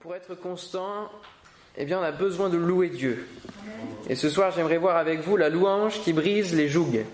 pour 0.00 0.14
être 0.14 0.34
constant, 0.34 1.10
eh 1.76 1.84
bien, 1.84 2.00
on 2.00 2.02
a 2.02 2.10
besoin 2.10 2.48
de 2.48 2.56
louer 2.56 2.88
Dieu. 2.88 3.28
Et 4.08 4.14
ce 4.14 4.30
soir, 4.30 4.50
j'aimerais 4.50 4.78
voir 4.78 4.96
avec 4.96 5.20
vous 5.20 5.36
la 5.36 5.50
louange 5.50 6.00
qui 6.00 6.14
brise 6.14 6.54
les 6.54 6.68
jougs. 6.68 7.04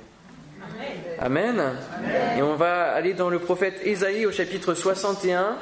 Amen. 1.19 1.77
Et 2.37 2.43
on 2.43 2.55
va 2.55 2.93
aller 2.93 3.13
dans 3.13 3.29
le 3.29 3.41
prophète 3.41 3.81
Ésaïe 3.85 4.25
au 4.25 4.31
chapitre 4.31 4.75
61. 4.75 5.57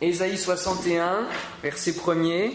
Ésaïe 0.00 0.36
61, 0.36 1.28
verset 1.62 1.92
1er. 1.92 2.50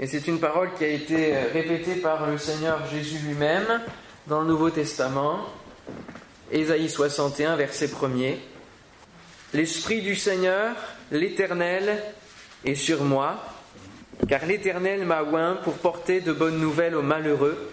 Et 0.00 0.06
c'est 0.08 0.26
une 0.26 0.40
parole 0.40 0.70
qui 0.76 0.82
a 0.82 0.88
été 0.88 1.36
répétée 1.36 1.96
par 1.96 2.28
le 2.28 2.38
Seigneur 2.38 2.86
Jésus 2.90 3.18
lui-même 3.24 3.82
dans 4.26 4.40
le 4.40 4.48
Nouveau 4.48 4.70
Testament. 4.70 5.46
Ésaïe 6.50 6.90
61, 6.90 7.54
verset 7.54 7.86
1er. 7.86 8.34
L'Esprit 9.54 10.02
du 10.02 10.16
Seigneur, 10.16 10.74
l'Éternel, 11.12 12.02
et 12.64 12.74
sur 12.74 13.02
moi, 13.04 13.42
car 14.28 14.46
l'Éternel 14.46 15.04
m'a 15.04 15.22
oint 15.22 15.54
pour 15.62 15.74
porter 15.74 16.20
de 16.20 16.32
bonnes 16.32 16.58
nouvelles 16.58 16.96
aux 16.96 17.02
malheureux. 17.02 17.70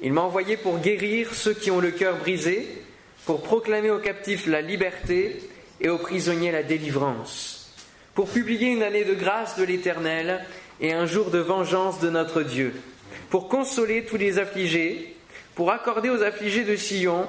Il 0.00 0.12
m'a 0.12 0.22
envoyé 0.22 0.56
pour 0.56 0.78
guérir 0.78 1.34
ceux 1.34 1.54
qui 1.54 1.70
ont 1.70 1.80
le 1.80 1.90
cœur 1.90 2.16
brisé, 2.16 2.66
pour 3.26 3.42
proclamer 3.42 3.90
aux 3.90 3.98
captifs 3.98 4.46
la 4.46 4.62
liberté 4.62 5.40
et 5.80 5.88
aux 5.88 5.98
prisonniers 5.98 6.52
la 6.52 6.62
délivrance, 6.62 7.74
pour 8.14 8.28
publier 8.28 8.68
une 8.68 8.82
année 8.82 9.04
de 9.04 9.14
grâce 9.14 9.58
de 9.58 9.64
l'Éternel 9.64 10.44
et 10.80 10.92
un 10.92 11.06
jour 11.06 11.30
de 11.30 11.38
vengeance 11.38 12.00
de 12.00 12.10
notre 12.10 12.42
Dieu, 12.42 12.74
pour 13.30 13.48
consoler 13.48 14.04
tous 14.04 14.16
les 14.16 14.38
affligés, 14.38 15.16
pour 15.54 15.70
accorder 15.70 16.08
aux 16.08 16.22
affligés 16.22 16.64
de 16.64 16.76
Sion, 16.76 17.28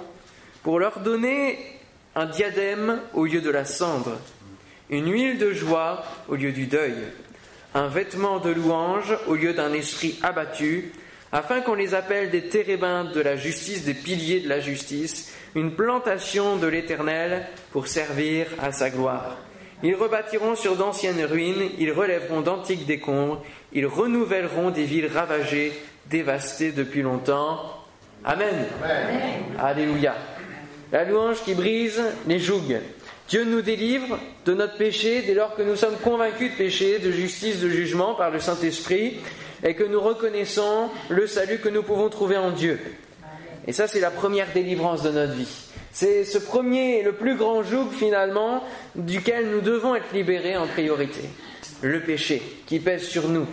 pour 0.63 0.79
leur 0.79 0.99
donner 0.99 1.59
un 2.15 2.25
diadème 2.25 3.01
au 3.13 3.25
lieu 3.25 3.41
de 3.41 3.49
la 3.49 3.65
cendre 3.65 4.17
une 4.89 5.11
huile 5.11 5.37
de 5.37 5.53
joie 5.53 6.03
au 6.27 6.35
lieu 6.35 6.51
du 6.51 6.65
deuil, 6.65 6.95
un 7.73 7.87
vêtement 7.87 8.39
de 8.39 8.49
louange 8.49 9.17
au 9.27 9.35
lieu 9.35 9.53
d'un 9.53 9.73
esprit 9.73 10.17
abattu, 10.23 10.91
afin 11.31 11.61
qu'on 11.61 11.75
les 11.75 11.93
appelle 11.93 12.31
des 12.31 12.47
térébintes 12.49 13.13
de 13.13 13.21
la 13.21 13.35
justice, 13.35 13.85
des 13.85 13.93
piliers 13.93 14.39
de 14.39 14.49
la 14.49 14.59
justice, 14.59 15.31
une 15.55 15.71
plantation 15.71 16.57
de 16.57 16.67
l'Éternel 16.67 17.45
pour 17.71 17.87
servir 17.87 18.47
à 18.59 18.71
sa 18.71 18.89
gloire. 18.89 19.37
Ils 19.83 19.95
rebâtiront 19.95 20.55
sur 20.55 20.75
d'anciennes 20.75 21.23
ruines, 21.23 21.69
ils 21.77 21.91
relèveront 21.91 22.41
d'antiques 22.41 22.85
décombres, 22.85 23.43
ils 23.71 23.85
renouvelleront 23.85 24.71
des 24.71 24.83
villes 24.83 25.09
ravagées, 25.13 25.71
dévastées 26.09 26.71
depuis 26.71 27.01
longtemps. 27.01 27.59
Amen. 28.25 28.65
Alléluia. 29.57 30.15
La 30.91 31.05
louange 31.05 31.43
qui 31.43 31.53
brise 31.53 32.01
les 32.27 32.39
jougs. 32.39 32.79
Dieu 33.29 33.45
nous 33.45 33.61
délivre 33.61 34.17
de 34.45 34.55
notre 34.55 34.75
péché 34.75 35.21
dès 35.21 35.35
lors 35.35 35.55
que 35.55 35.61
nous 35.61 35.75
sommes 35.75 35.97
convaincus 36.03 36.51
de 36.51 36.57
péché, 36.57 36.97
de 36.97 37.11
justice, 37.11 37.59
de 37.59 37.69
jugement 37.69 38.15
par 38.15 38.31
le 38.31 38.39
Saint-Esprit 38.39 39.17
et 39.63 39.75
que 39.75 39.83
nous 39.83 40.01
reconnaissons 40.01 40.89
le 41.09 41.27
salut 41.27 41.59
que 41.59 41.69
nous 41.69 41.83
pouvons 41.83 42.09
trouver 42.09 42.37
en 42.37 42.49
Dieu. 42.49 42.79
Et 43.67 43.71
ça, 43.71 43.87
c'est 43.87 43.99
la 43.99 44.09
première 44.09 44.51
délivrance 44.51 45.03
de 45.03 45.11
notre 45.11 45.33
vie. 45.33 45.69
C'est 45.91 46.25
ce 46.25 46.39
premier 46.39 46.99
et 46.99 47.03
le 47.03 47.11
plus 47.11 47.35
grand 47.35 47.61
joug 47.61 47.91
finalement 47.91 48.63
duquel 48.95 49.51
nous 49.51 49.61
devons 49.61 49.93
être 49.93 50.11
libérés 50.11 50.57
en 50.57 50.65
priorité. 50.65 51.21
Le 51.81 52.01
péché 52.01 52.41
qui 52.65 52.79
pèse 52.79 53.03
sur 53.03 53.29
nous. 53.29 53.45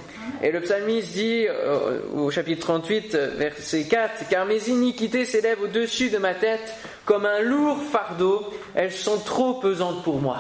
Et 0.43 0.51
le 0.51 0.61
psalmiste 0.61 1.13
dit 1.13 1.47
euh, 1.49 2.01
au 2.15 2.31
chapitre 2.31 2.61
38, 2.61 3.15
verset 3.37 3.85
4, 3.85 4.29
Car 4.29 4.45
mes 4.47 4.69
iniquités 4.69 5.25
s'élèvent 5.25 5.63
au-dessus 5.63 6.11
de 6.11 6.19
ma 6.19 6.35
tête 6.35 6.75
comme 7.05 7.25
un 7.25 7.41
lourd 7.41 7.79
fardeau, 7.91 8.53
elles 8.75 8.93
sont 8.93 9.19
trop 9.19 9.55
pesantes 9.55 10.03
pour 10.03 10.21
moi. 10.21 10.39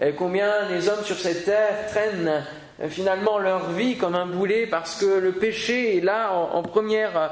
Et 0.00 0.12
combien 0.12 0.68
les 0.68 0.88
hommes 0.88 1.04
sur 1.04 1.16
cette 1.16 1.44
terre 1.44 1.86
traînent 1.88 2.44
euh, 2.80 2.88
finalement 2.88 3.38
leur 3.38 3.70
vie 3.70 3.96
comme 3.96 4.14
un 4.14 4.26
boulet 4.26 4.66
parce 4.66 4.96
que 4.96 5.06
le 5.06 5.32
péché 5.32 5.96
est 5.96 6.00
là 6.00 6.32
en, 6.32 6.62
première, 6.62 7.30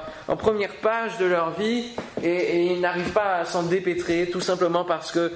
page 0.82 1.18
de 1.18 1.26
leur 1.26 1.50
vie 1.58 1.86
et 2.22 2.66
ils 2.66 2.80
n'arrivent 2.80 3.12
pas 3.12 3.38
à 3.38 3.44
s'en 3.44 3.64
dépêtrer 3.64 4.28
tout 4.30 4.40
simplement 4.40 4.84
parce 4.84 5.10
que 5.10 5.32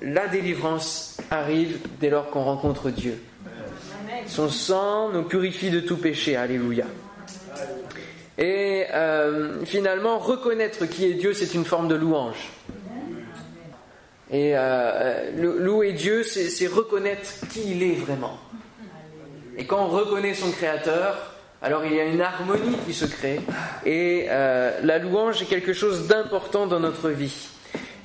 la 0.00 0.26
délivrance 0.26 1.18
arrive 1.30 1.78
dès 2.00 2.10
lors 2.10 2.30
qu'on 2.30 2.42
rencontre 2.42 2.90
Dieu. 2.90 3.22
Son 4.26 4.48
sang 4.48 5.10
nous 5.10 5.22
purifie 5.22 5.70
de 5.70 5.80
tout 5.80 5.96
péché. 5.96 6.36
Alléluia. 6.36 6.86
Et 8.38 8.86
euh, 8.92 9.64
finalement, 9.64 10.18
reconnaître 10.18 10.86
qui 10.86 11.06
est 11.06 11.14
Dieu, 11.14 11.34
c'est 11.34 11.54
une 11.54 11.64
forme 11.64 11.88
de 11.88 11.94
louange. 11.94 12.50
Et 14.30 14.52
euh, 14.56 15.30
louer 15.36 15.92
Dieu, 15.92 16.22
c'est 16.22 16.66
reconnaître 16.66 17.46
qui 17.50 17.72
il 17.72 17.82
est 17.82 17.94
vraiment. 17.94 18.38
Et 19.58 19.66
quand 19.66 19.84
on 19.84 19.88
reconnaît 19.88 20.32
son 20.32 20.50
Créateur, 20.50 21.34
alors 21.60 21.84
il 21.84 21.94
y 21.94 22.00
a 22.00 22.04
une 22.04 22.22
harmonie 22.22 22.76
qui 22.86 22.94
se 22.94 23.04
crée. 23.04 23.40
Et 23.84 24.26
euh, 24.30 24.80
la 24.82 24.98
louange 24.98 25.42
est 25.42 25.46
quelque 25.46 25.74
chose 25.74 26.08
d'important 26.08 26.66
dans 26.66 26.80
notre 26.80 27.10
vie. 27.10 27.48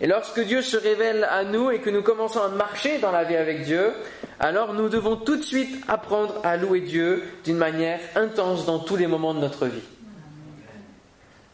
Et 0.02 0.08
lorsque 0.08 0.42
Dieu 0.42 0.62
se 0.62 0.78
révèle 0.78 1.24
à 1.32 1.46
nous 1.46 1.72
et 1.72 1.80
que 1.80 1.90
nous 1.90 2.04
commençons 2.04 2.42
à 2.42 2.50
marcher 2.50 3.00
dans 3.00 3.12
la 3.12 3.24
vie 3.24 3.38
avec 3.38 3.64
Dieu, 3.64 3.94
alors 4.40 4.74
nous 4.74 4.90
devons 4.90 5.16
tout 5.16 5.36
de 5.36 5.42
suite 5.42 5.84
apprendre 5.88 6.36
à 6.44 6.58
louer 6.58 6.82
Dieu 6.82 7.24
d'une 7.44 7.58
manière 7.58 8.00
intense 8.16 8.66
dans 8.66 8.80
tous 8.80 8.96
les 8.96 9.08
moments 9.08 9.34
de 9.34 9.40
notre 9.40 9.66
vie. 9.66 9.82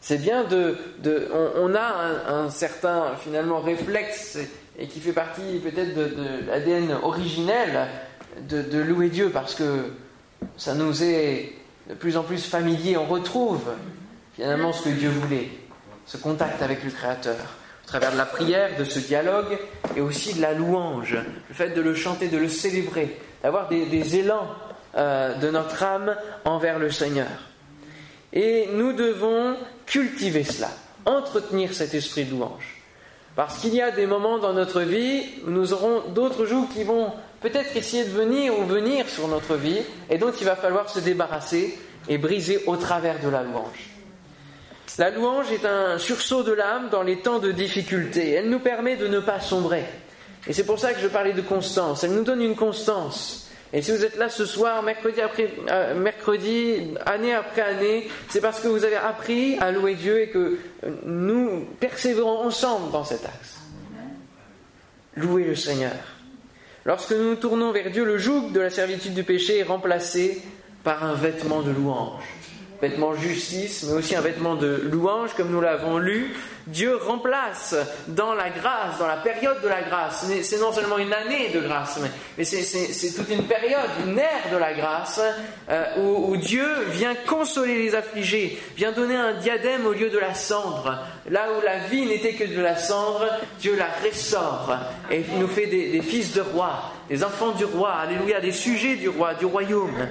C'est 0.00 0.18
bien 0.18 0.44
de... 0.44 0.76
on, 1.56 1.74
a 1.74 2.30
un, 2.30 2.50
certain 2.50 3.16
finalement 3.16 3.60
réflexe 3.60 4.38
et 4.78 4.86
qui 4.86 5.00
fait 5.00 5.14
partie 5.14 5.60
peut-être 5.62 5.94
de, 5.94 6.46
l'ADN 6.46 6.98
originel 7.02 7.88
de, 8.42 8.78
louer 8.82 9.08
Dieu 9.08 9.30
parce 9.30 9.54
que 9.54 9.92
ça 10.58 10.74
nous 10.74 11.02
est 11.02 11.54
de 11.88 11.94
plus 11.94 12.18
en 12.18 12.22
plus 12.22 12.44
familier. 12.44 12.98
On 12.98 13.06
retrouve 13.06 13.62
finalement 14.34 14.74
ce 14.74 14.84
que 14.84 14.90
Dieu 14.90 15.08
voulait, 15.08 15.48
ce 16.04 16.18
contact 16.18 16.60
avec 16.60 16.84
le 16.84 16.90
Créateur, 16.90 17.56
au 17.84 17.86
travers 17.86 18.12
de 18.12 18.16
la 18.16 18.26
prière, 18.26 18.78
de 18.78 18.84
ce 18.84 18.98
dialogue 18.98 19.58
et 19.94 20.00
aussi 20.00 20.34
de 20.34 20.40
la 20.40 20.54
louange, 20.54 21.16
le 21.48 21.54
fait 21.54 21.70
de 21.70 21.82
le 21.82 21.94
chanter, 21.94 22.28
de 22.28 22.38
le 22.38 22.48
célébrer, 22.48 23.20
d'avoir 23.42 23.68
des, 23.68 24.16
élans 24.16 24.48
euh, 24.96 25.34
de 25.34 25.50
notre 25.50 25.82
âme 25.82 26.16
envers 26.44 26.78
le 26.78 26.90
Seigneur. 26.90 27.28
Et 28.32 28.68
nous 28.72 28.94
devons 28.94 29.56
cultiver 29.86 30.44
cela, 30.44 30.70
entretenir 31.04 31.74
cet 31.74 31.94
esprit 31.94 32.24
de 32.24 32.30
louange. 32.30 32.82
Parce 33.36 33.58
qu'il 33.58 33.74
y 33.74 33.82
a 33.82 33.90
des 33.90 34.06
moments 34.06 34.38
dans 34.38 34.52
notre 34.52 34.80
vie 34.80 35.22
où 35.46 35.50
nous 35.50 35.72
aurons 35.72 36.02
d'autres 36.14 36.46
jours 36.46 36.68
qui 36.72 36.84
vont 36.84 37.12
peut-être 37.40 37.76
essayer 37.76 38.04
de 38.04 38.10
venir 38.10 38.58
ou 38.58 38.64
venir 38.64 39.08
sur 39.08 39.28
notre 39.28 39.56
vie 39.56 39.80
et 40.08 40.18
dont 40.18 40.32
il 40.32 40.46
va 40.46 40.56
falloir 40.56 40.88
se 40.88 41.00
débarrasser 41.00 41.78
et 42.08 42.16
briser 42.16 42.62
au 42.66 42.76
travers 42.76 43.20
de 43.20 43.28
la 43.28 43.42
louange. 43.42 43.93
La 44.96 45.10
louange 45.10 45.50
est 45.50 45.66
un 45.66 45.98
sursaut 45.98 46.44
de 46.44 46.52
l'âme 46.52 46.88
dans 46.88 47.02
les 47.02 47.18
temps 47.18 47.40
de 47.40 47.50
difficulté. 47.50 48.30
Elle 48.30 48.48
nous 48.48 48.60
permet 48.60 48.96
de 48.96 49.08
ne 49.08 49.18
pas 49.18 49.40
sombrer. 49.40 49.84
Et 50.46 50.52
c'est 50.52 50.64
pour 50.64 50.78
ça 50.78 50.92
que 50.92 51.00
je 51.00 51.08
parlais 51.08 51.32
de 51.32 51.40
constance. 51.40 52.04
Elle 52.04 52.12
nous 52.12 52.22
donne 52.22 52.42
une 52.42 52.54
constance. 52.54 53.50
Et 53.72 53.82
si 53.82 53.90
vous 53.90 54.04
êtes 54.04 54.16
là 54.16 54.28
ce 54.28 54.46
soir, 54.46 54.84
mercredi 54.84 55.20
après 55.20 55.50
euh, 55.68 55.98
mercredi, 55.98 56.94
année 57.06 57.34
après 57.34 57.62
année, 57.62 58.08
c'est 58.28 58.40
parce 58.40 58.60
que 58.60 58.68
vous 58.68 58.84
avez 58.84 58.94
appris 58.94 59.58
à 59.58 59.72
louer 59.72 59.94
Dieu 59.94 60.20
et 60.20 60.28
que 60.28 60.58
nous 61.04 61.66
persévérons 61.80 62.44
ensemble 62.44 62.92
dans 62.92 63.02
cet 63.02 63.24
axe. 63.24 63.58
Louer 65.16 65.42
le 65.42 65.56
Seigneur. 65.56 65.96
Lorsque 66.84 67.12
nous 67.12 67.30
nous 67.30 67.36
tournons 67.36 67.72
vers 67.72 67.90
Dieu, 67.90 68.04
le 68.04 68.18
joug 68.18 68.52
de 68.52 68.60
la 68.60 68.70
servitude 68.70 69.14
du 69.14 69.24
péché 69.24 69.58
est 69.58 69.64
remplacé 69.64 70.40
par 70.84 71.02
un 71.02 71.14
vêtement 71.14 71.62
de 71.62 71.72
louange 71.72 72.22
vêtement 72.88 73.14
justice, 73.14 73.84
mais 73.88 73.94
aussi 73.94 74.14
un 74.14 74.20
vêtement 74.20 74.56
de 74.56 74.82
louange, 74.90 75.30
comme 75.34 75.50
nous 75.50 75.60
l'avons 75.60 75.98
lu. 75.98 76.34
Dieu 76.66 76.96
remplace 76.96 77.74
dans 78.08 78.34
la 78.34 78.48
grâce, 78.48 78.98
dans 78.98 79.06
la 79.06 79.16
période 79.16 79.60
de 79.62 79.68
la 79.68 79.82
grâce, 79.82 80.26
c'est 80.42 80.60
non 80.60 80.72
seulement 80.72 80.98
une 80.98 81.12
année 81.12 81.50
de 81.50 81.60
grâce, 81.60 81.98
mais, 82.36 82.44
c'est 82.44 83.14
toute 83.14 83.30
une 83.30 83.44
période, 83.44 83.90
une 84.06 84.18
ère 84.18 84.50
de 84.50 84.56
la 84.56 84.72
grâce, 84.72 85.20
euh, 85.68 85.84
où, 85.98 86.32
où, 86.32 86.36
Dieu 86.36 86.66
vient 86.90 87.14
consoler 87.26 87.84
les 87.84 87.94
affligés, 87.94 88.58
vient 88.76 88.92
donner 88.92 89.16
un 89.16 89.34
diadème 89.34 89.86
au 89.86 89.92
lieu 89.92 90.08
de 90.08 90.18
la 90.18 90.34
cendre. 90.34 90.98
Là 91.30 91.48
où 91.56 91.64
la 91.64 91.86
vie 91.88 92.06
n'était 92.06 92.32
que 92.32 92.44
de 92.44 92.60
la 92.60 92.76
cendre, 92.76 93.26
Dieu 93.60 93.76
la 93.76 93.88
restaure 94.02 94.76
et 95.10 95.22
nous 95.38 95.48
fait 95.48 95.66
des, 95.66 95.90
des 95.90 96.02
fils 96.02 96.32
de 96.32 96.40
roi, 96.40 96.92
des 97.08 97.24
enfants 97.24 97.52
du 97.52 97.64
roi, 97.64 97.92
alléluia, 97.92 98.40
des 98.40 98.52
sujets 98.52 98.96
du 98.96 99.08
roi, 99.08 99.34
du 99.34 99.44
royaume. 99.44 100.06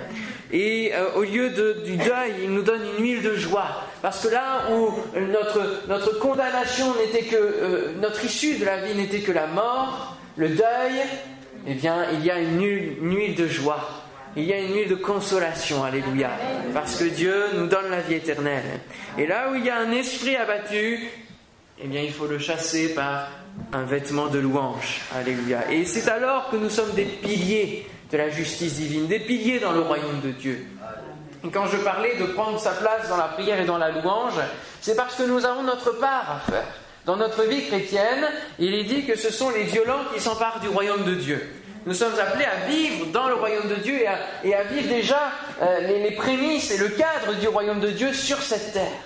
Et 0.54 0.92
euh, 0.94 1.16
au 1.16 1.24
lieu 1.24 1.50
du 1.50 1.98
deuil, 1.98 2.34
il 2.44 2.52
nous 2.52 2.62
donne 2.62 2.82
une 2.98 3.04
huile 3.04 3.24
de 3.24 3.36
joie. 3.36 3.88
Parce 4.04 4.24
que 4.24 4.32
là 4.32 4.70
où 4.72 4.92
notre, 5.20 5.88
notre 5.90 6.20
condamnation 6.20 6.94
n'était 6.96 7.26
que, 7.26 7.36
euh, 7.36 7.94
notre 8.00 8.24
issue 8.24 8.60
de 8.60 8.66
la 8.66 8.78
vie 8.78 8.94
n'était 8.94 9.22
que 9.22 9.32
la 9.32 9.48
mort, 9.48 10.16
le 10.38 10.50
deuil, 10.50 11.02
eh 11.66 11.74
bien, 11.74 12.06
il 12.14 12.24
y 12.24 12.30
a 12.30 12.40
une 12.40 12.62
huile, 12.62 13.34
de 13.36 13.48
joie. 13.48 14.04
Il 14.36 14.44
y 14.44 14.54
a 14.54 14.60
une 14.60 14.76
huile 14.76 14.90
de 14.90 14.96
consolation, 14.96 15.84
alléluia. 15.84 16.30
Parce 16.72 16.98
que 16.98 17.06
Dieu 17.06 17.46
nous 17.56 17.66
donne 17.66 17.90
la 17.90 18.02
vie 18.02 18.16
éternelle. 18.16 18.80
Et 19.18 19.26
là 19.26 19.50
où 19.52 19.56
il 19.56 19.66
y 19.66 19.72
a 19.72 19.78
un 19.78 19.92
esprit 19.92 20.36
abattu, 20.36 21.00
eh 21.82 21.88
bien, 21.88 22.02
il 22.02 22.12
faut 22.12 22.28
le 22.28 22.38
chasser 22.38 22.94
par 22.94 23.30
un 23.72 23.84
vêtement 23.84 24.28
de 24.28 24.38
louange. 24.38 25.02
Alléluia. 25.16 25.72
Et 25.72 25.86
c'est 25.86 26.08
alors 26.10 26.50
que 26.52 26.58
nous 26.58 26.70
sommes 26.70 26.94
des 26.94 27.06
piliers 27.06 27.88
de 28.14 28.18
la 28.20 28.30
justice 28.30 28.76
divine, 28.76 29.08
des 29.08 29.20
piliers 29.20 29.60
dans 29.60 29.72
le 29.72 29.80
royaume 29.80 30.22
de 30.22 30.30
Dieu. 30.30 30.68
Et 31.44 31.50
quand 31.50 31.66
je 31.66 31.78
parlais 31.78 32.16
de 32.16 32.26
prendre 32.26 32.60
sa 32.60 32.70
place 32.74 33.10
dans 33.10 33.18
la 33.18 33.28
prière 33.30 33.60
et 33.60 33.66
dans 33.66 33.80
la 33.80 33.90
louange, 33.90 34.40
c'est 34.82 34.96
parce 34.96 35.16
que 35.16 35.24
nous 35.24 35.44
avons 35.46 35.64
notre 35.64 35.94
part 35.94 36.30
à 36.30 36.52
faire. 36.52 36.68
Dans 37.08 37.18
notre 37.18 37.44
vie 37.44 37.66
chrétienne, 37.66 38.28
il 38.60 38.76
est 38.76 38.84
dit 38.84 39.06
que 39.06 39.18
ce 39.18 39.32
sont 39.32 39.50
les 39.50 39.64
violents 39.64 40.06
qui 40.14 40.22
s'emparent 40.22 40.60
du 40.60 40.70
royaume 40.70 41.04
de 41.06 41.16
Dieu. 41.16 41.42
Nous 41.88 41.96
sommes 41.96 42.14
appelés 42.20 42.46
à 42.46 42.68
vivre 42.68 43.08
dans 43.08 43.28
le 43.28 43.34
royaume 43.34 43.68
de 43.68 43.76
Dieu 43.76 43.96
et 44.44 44.54
à, 44.54 44.64
vivre 44.64 44.88
déjà 44.88 45.32
euh, 45.64 45.80
les, 45.80 46.04
les 46.04 46.16
prémices 46.16 46.70
et 46.70 46.78
le 46.78 46.90
cadre 46.90 47.34
du 47.40 47.48
royaume 47.48 47.80
de 47.80 47.90
Dieu 47.90 48.14
sur 48.14 48.38
cette 48.38 48.74
terre. 48.74 49.02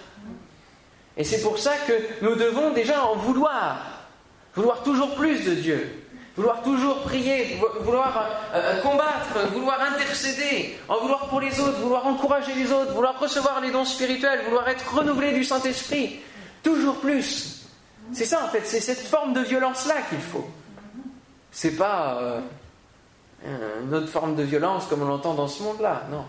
Et 1.16 1.24
c'est 1.24 1.42
pour 1.42 1.60
ça 1.60 1.74
que 1.88 1.94
nous 2.22 2.36
devons 2.36 2.72
déjà 2.72 3.06
en 3.06 3.16
vouloir, 3.16 4.04
vouloir 4.54 4.84
toujours 4.84 5.16
plus 5.16 5.46
de 5.46 5.54
Dieu, 5.56 6.07
vouloir 6.38 6.62
toujours 6.62 7.02
prier, 7.02 7.60
vouloir 7.82 8.30
euh, 8.54 8.58
euh, 8.58 8.82
combattre, 8.82 9.52
vouloir 9.52 9.82
intercéder, 9.82 10.78
en 10.88 11.00
vouloir 11.00 11.28
pour 11.28 11.42
les 11.42 11.60
autres, 11.60 11.80
vouloir 11.80 12.06
encourager 12.06 12.54
les 12.54 12.72
autres, 12.72 12.94
vouloir 12.94 13.20
recevoir 13.20 13.60
les 13.60 13.72
dons 13.72 13.86
spirituels, 13.86 14.46
vouloir 14.46 14.68
être 14.70 14.96
renouvelé 14.96 15.34
du 15.34 15.44
Saint-Esprit. 15.44 16.20
Toujours 16.62 16.98
plus. 16.98 17.66
C'est 18.14 18.26
ça 18.26 18.44
en 18.46 18.48
fait, 18.50 18.62
c'est 18.66 18.80
cette 18.80 19.02
forme 19.02 19.34
de 19.34 19.42
violence-là 19.42 19.96
qu'il 20.10 20.20
faut. 20.20 20.48
C'est 21.52 21.76
pas 21.76 22.20
euh, 22.22 22.40
une 23.84 23.94
autre 23.96 24.10
forme 24.10 24.36
de 24.36 24.44
violence 24.44 24.86
comme 24.86 25.02
on 25.02 25.08
l'entend 25.08 25.34
dans 25.34 25.48
ce 25.48 25.64
monde-là, 25.64 26.04
non. 26.12 26.24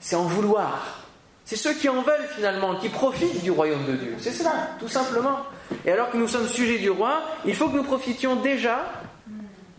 C'est 0.00 0.16
en 0.16 0.24
vouloir. 0.24 1.04
C'est 1.44 1.56
ceux 1.56 1.74
qui 1.74 1.88
en 1.88 2.02
veulent 2.02 2.28
finalement, 2.34 2.76
qui 2.76 2.88
profitent 2.88 3.42
du 3.42 3.50
royaume 3.50 3.84
de 3.84 3.92
Dieu. 3.92 4.16
C'est 4.18 4.32
cela, 4.32 4.70
tout 4.78 4.88
simplement. 4.88 5.38
Et 5.84 5.92
alors 5.92 6.10
que 6.10 6.16
nous 6.16 6.28
sommes 6.28 6.48
sujets 6.48 6.78
du 6.78 6.90
roi, 6.90 7.22
il 7.44 7.54
faut 7.54 7.68
que 7.68 7.76
nous 7.76 7.84
profitions 7.84 8.36
déjà 8.36 8.84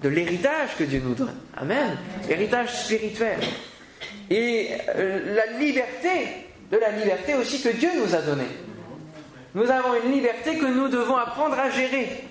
de 0.02 0.10
l'héritage 0.10 0.76
que 0.78 0.84
Dieu 0.84 1.02
nous 1.04 1.14
donne. 1.14 1.36
Amen. 1.56 1.98
Héritage 2.30 2.86
spirituel. 2.86 3.40
Et 4.30 4.70
euh, 4.96 5.36
la 5.36 5.58
liberté, 5.58 6.48
de 6.72 6.78
la 6.78 6.92
liberté 6.92 7.36
aussi 7.36 7.62
que 7.62 7.70
Dieu 7.70 7.90
nous 7.98 8.16
a 8.16 8.22
donnée. 8.22 8.48
Nous 9.54 9.70
avons 9.70 9.94
une 10.04 10.12
liberté 10.12 10.58
que 10.58 10.66
nous 10.66 10.88
devons 10.88 11.18
apprendre 11.18 11.60
à 11.60 11.70
gérer. 11.70 12.24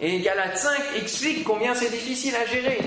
Et 0.00 0.20
Galates 0.20 0.56
5 0.56 0.72
explique 0.96 1.44
combien 1.44 1.74
c'est 1.74 1.90
difficile 1.90 2.34
à 2.36 2.46
gérer. 2.46 2.78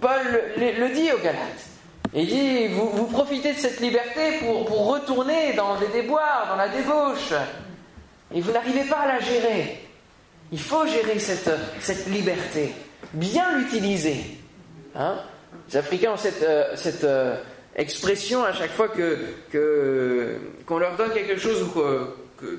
Paul 0.00 0.42
le 0.56 0.94
dit 0.94 1.10
aux 1.12 1.18
Galates. 1.18 1.74
Il 2.16 2.28
dit, 2.28 2.68
vous, 2.68 3.06
profitez 3.06 3.54
de 3.54 3.58
cette 3.58 3.80
liberté 3.80 4.38
pour, 4.40 4.86
retourner 4.86 5.52
dans 5.54 5.76
des 5.80 5.88
déboires, 5.88 6.46
dans 6.48 6.56
la 6.56 6.68
débauche. 6.68 7.32
Et 8.32 8.40
vous 8.40 8.52
n'arrivez 8.52 8.84
pas 8.84 9.00
à 9.00 9.14
la 9.14 9.20
gérer. 9.20 9.80
Il 10.52 10.60
faut 10.60 10.86
gérer 10.86 11.18
cette, 11.18 11.50
cette 11.80 12.06
liberté, 12.06 12.72
bien 13.12 13.58
l'utiliser. 13.58 14.16
Hein 14.94 15.16
les 15.68 15.76
Africains 15.76 16.12
ont 16.12 16.16
cette, 16.16 16.42
euh, 16.42 16.76
cette 16.76 17.04
euh, 17.04 17.36
expression 17.76 18.44
à 18.44 18.52
chaque 18.52 18.72
fois 18.72 18.88
que, 18.88 20.38
qu'on 20.66 20.78
leur 20.78 20.96
donne 20.96 21.12
quelque 21.12 21.36
chose 21.36 21.62
ou 21.62 21.80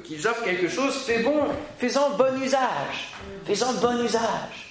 qu'ils 0.03 0.27
offrent 0.27 0.43
quelque 0.43 0.67
chose, 0.67 0.95
fais 1.05 1.19
bon, 1.19 1.43
fais-en 1.77 2.11
bon 2.11 2.41
usage. 2.41 3.13
Fais-en 3.45 3.73
bon 3.73 4.03
usage. 4.03 4.65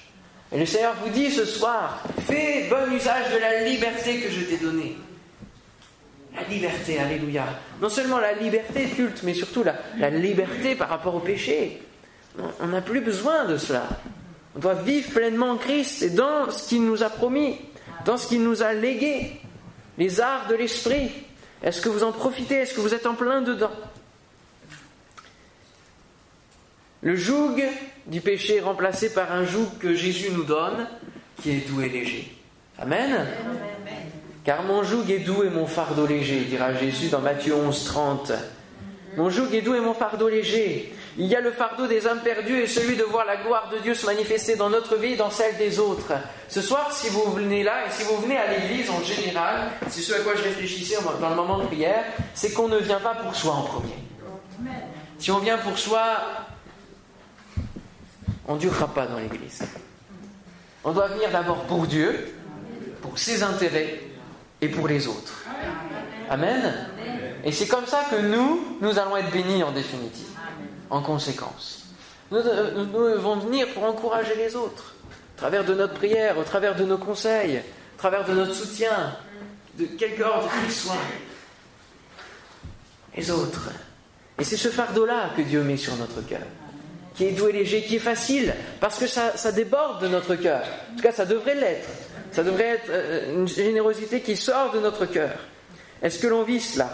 Et 0.53 0.59
le 0.59 0.67
Seigneur 0.67 0.95
vous 1.03 1.11
dit 1.11 1.31
ce 1.31 1.45
soir, 1.45 2.03
fais 2.27 2.69
bon 2.69 2.93
usage 2.95 3.33
de 3.33 3.39
la 3.39 3.65
liberté 3.65 4.21
que 4.21 4.31
je 4.31 4.41
t'ai 4.43 4.57
donnée. 4.57 4.97
La 6.35 6.43
liberté, 6.49 6.99
alléluia. 6.99 7.45
Non 7.81 7.89
seulement 7.89 8.19
la 8.19 8.33
liberté 8.33 8.87
culte, 8.87 9.23
mais 9.23 9.35
surtout 9.35 9.65
la, 9.65 10.11
liberté 10.11 10.75
par 10.75 10.89
rapport 10.89 11.15
au 11.15 11.21
péché. 11.21 11.81
On 12.61 12.67
n'a 12.69 12.81
plus 12.81 13.01
besoin 13.01 13.45
de 13.45 13.57
cela. 13.57 13.87
On 14.57 14.59
doit 14.61 14.75
vivre 14.75 15.11
pleinement 15.11 15.51
en 15.51 15.57
Christ 15.57 16.03
et 16.03 16.11
dans 16.11 16.51
ce 16.51 16.69
qu'il 16.69 16.85
nous 16.85 17.03
a 17.03 17.11
promis, 17.11 17.57
dans 18.05 18.17
ce 18.17 18.29
qu'il 18.29 18.43
nous 18.43 18.63
a 18.63 18.73
légué, 18.73 19.41
les 19.99 20.21
arts 20.21 20.47
de 20.49 20.55
l'esprit. 20.55 21.11
Est-ce 21.63 21.81
que 21.81 21.89
vous 21.89 22.05
en 22.05 22.13
profitez? 22.13 22.57
Est-ce 22.57 22.75
que 22.75 22.81
vous 22.81 22.95
êtes 22.95 23.07
en 23.07 23.15
plein 23.15 23.41
dedans? 23.41 23.71
Le 27.03 27.17
joug 27.17 27.63
du 28.07 28.21
péché 28.21 28.57
est 28.57 28.61
remplacé 28.61 29.13
par 29.13 29.33
un 29.33 29.45
joug 29.45 29.67
que 29.79 29.95
Jésus 29.95 30.31
nous 30.31 30.45
donne, 30.45 30.87
qui 31.43 31.51
est 31.51 31.69
doux 31.69 31.83
et 31.83 31.89
léger. 31.89 32.35
Amen? 32.79 33.27
Car 34.45 34.63
mon 34.63 34.83
joug 34.83 35.11
est 35.11 35.21
doux 35.21 35.43
et 35.43 35.51
mon 35.51 35.67
fardeau 35.67 36.07
léger, 36.07 36.41
dira 36.41 36.75
Jésus 36.75 37.09
dans 37.09 37.21
Matthieu 37.21 37.55
11, 37.55 37.85
30. 37.85 38.33
Mon 39.17 39.31
joug 39.31 39.55
est 39.55 39.63
doux 39.63 39.75
et 39.75 39.81
mon 39.81 39.95
fardeau 39.95 40.29
léger. 40.29 40.93
Il 41.17 41.27
y 41.27 41.37
a 41.37 41.41
le 41.41 41.53
fardeau 41.53 41.87
des 41.87 42.07
hommes 42.07 42.21
perdus 42.21 42.61
et 42.61 42.67
celui 42.67 42.97
de 42.97 43.05
voir 43.05 43.25
la 43.25 43.37
gloire 43.37 43.71
de 43.71 43.79
Dieu 43.79 43.95
se 43.95 44.07
manifester 44.07 44.57
dans 44.57 44.71
notre 44.71 44.97
vie 44.97 45.13
et 45.13 45.17
dans 45.17 45.31
celle 45.31 45.57
des 45.57 45.79
autres. 45.79 46.13
Ce 46.49 46.61
soir, 46.61 46.93
si 46.93 47.09
vous 47.09 47.31
venez 47.33 47.63
là 47.63 47.87
et 47.87 47.91
si 47.93 48.03
vous 48.03 48.21
venez 48.21 48.37
à 48.37 48.51
l'église 48.51 48.91
en 48.91 49.01
général, 49.03 49.71
c'est 49.89 50.01
ce 50.01 50.15
à 50.15 50.21
quoi 50.21 50.35
je 50.35 50.43
réfléchissais 50.43 50.97
dans 51.21 51.31
le 51.31 51.37
moment 51.37 51.59
de 51.59 51.67
prière, 51.67 52.05
c'est 52.35 52.53
qu'on 52.53 52.69
ne 52.69 52.79
vient 52.79 53.01
pas 53.01 53.15
pour 53.15 53.35
soi 53.35 53.53
en 53.53 53.63
premier. 53.63 53.95
Si 55.19 55.31
on 55.31 55.39
vient 55.39 55.59
pour 55.59 55.79
soi, 55.79 56.03
on 58.47 58.55
ne 58.55 58.61
durera 58.61 58.89
pas 58.89 59.07
dans 59.07 59.19
l'Église. 59.19 59.63
On 60.83 60.93
doit 60.93 61.09
venir 61.09 61.31
d'abord 61.31 61.63
pour 61.65 61.87
Dieu, 61.87 62.35
pour 63.01 63.19
ses 63.19 63.43
intérêts 63.43 64.01
et 64.61 64.69
pour 64.69 64.89
les 64.89 65.07
autres. 65.07 65.45
Amen. 66.29 66.89
Et 67.45 67.53
c'est 67.53 67.67
comme 67.67 67.87
ça 67.87 68.05
que 68.11 68.17
nous, 68.17 68.77
nous 68.81 68.99
allons 68.99 69.17
être 69.17 69.31
bénis 69.31 69.63
en 69.63 69.73
définitive, 69.73 70.29
en 70.91 71.03
conséquence. 71.03 71.85
Nous, 72.31 72.43
devons 72.43 73.37
venir 73.37 73.69
pour 73.75 73.85
encourager 73.85 74.35
les 74.37 74.57
autres, 74.57 74.95
au 75.37 75.39
travers 75.39 75.65
de 75.65 75.75
notre 75.75 75.95
prière, 75.95 76.39
au 76.39 76.43
travers 76.43 76.75
de 76.75 76.85
nos 76.85 76.99
conseils, 76.99 77.59
au 77.59 77.99
travers 77.99 78.25
de 78.25 78.33
notre 78.33 78.55
soutien, 78.55 79.17
de 79.79 79.85
quelque 79.85 80.23
ordre 80.23 80.49
qu'il 80.63 80.73
soit. 80.73 80.95
Les 83.17 83.31
autres. 83.31 83.71
Et 84.39 84.45
c'est 84.45 84.57
ce 84.57 84.69
fardeau-là 84.69 85.31
que 85.37 85.43
Dieu 85.43 85.63
met 85.63 85.77
sur 85.77 85.95
notre 85.97 86.27
cœur 86.27 86.41
qui 87.15 87.27
est 87.27 87.33
doux 87.33 87.49
et 87.49 87.53
léger, 87.53 87.83
qui 87.83 87.97
est 87.97 88.01
facile, 88.01 88.55
parce 88.81 88.99
que 88.99 89.07
ça, 89.07 89.53
déborde 89.53 90.03
de 90.03 90.09
notre 90.09 90.35
cœur. 90.35 90.63
En 90.93 90.97
tout 90.97 91.03
cas, 91.03 91.13
ça 91.13 91.25
devrait 91.25 91.55
l'être. 91.55 91.89
Ça 92.33 92.43
devrait 92.43 92.71
être 92.71 92.91
euh, 92.91 93.35
une 93.35 93.47
générosité 93.47 94.21
qui 94.21 94.37
sort 94.37 94.73
de 94.73 94.81
notre 94.81 95.07
cœur. 95.07 95.39
Est-ce 96.03 96.19
que 96.19 96.27
l'on 96.27 96.43
vit 96.43 96.61
cela? 96.61 96.91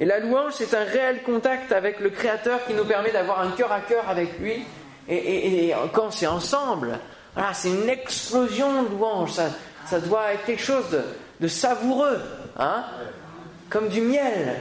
Et 0.00 0.06
la 0.06 0.18
louange, 0.18 0.54
c'est 0.56 0.74
un 0.74 0.84
réel 0.84 1.22
contact 1.22 1.72
avec 1.72 2.00
le 2.00 2.08
Créateur 2.08 2.64
qui 2.66 2.72
nous 2.72 2.86
permet 2.86 3.12
d'avoir 3.12 3.42
un 3.42 3.50
cœur 3.50 3.70
à 3.70 3.80
cœur 3.80 4.08
avec 4.08 4.40
lui. 4.40 4.64
Et, 5.10 5.74
quand 5.92 6.10
c'est 6.10 6.26
ensemble, 6.26 6.98
c'est 7.52 7.68
une 7.68 7.88
explosion 7.88 8.82
de 8.84 8.88
louange. 8.88 9.32
Ça, 9.84 10.00
doit 10.00 10.32
être 10.32 10.46
quelque 10.46 10.62
chose 10.62 10.86
de, 11.38 11.48
savoureux, 11.48 12.18
hein 12.58 12.82
comme 13.68 13.88
du 13.88 14.00
miel 14.00 14.56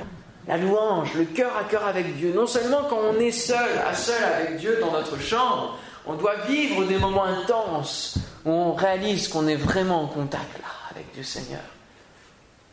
la 0.47 0.57
louange, 0.57 1.13
le 1.13 1.25
cœur 1.25 1.51
à 1.57 1.63
cœur 1.63 1.85
avec 1.87 2.17
Dieu. 2.17 2.33
Non 2.35 2.47
seulement 2.47 2.83
quand 2.89 2.99
on 2.99 3.19
est 3.19 3.31
seul, 3.31 3.69
à 3.87 3.93
seul 3.93 4.23
avec 4.23 4.57
Dieu 4.57 4.79
dans 4.81 4.91
notre 4.91 5.19
chambre, 5.19 5.77
on 6.05 6.15
doit 6.15 6.35
vivre 6.47 6.83
des 6.85 6.97
moments 6.97 7.25
intenses 7.25 8.15
où 8.45 8.49
on 8.49 8.73
réalise 8.73 9.27
qu'on 9.27 9.47
est 9.47 9.55
vraiment 9.55 10.03
en 10.03 10.07
contact 10.07 10.59
avec 10.91 11.13
Dieu 11.13 11.23
Seigneur. 11.23 11.61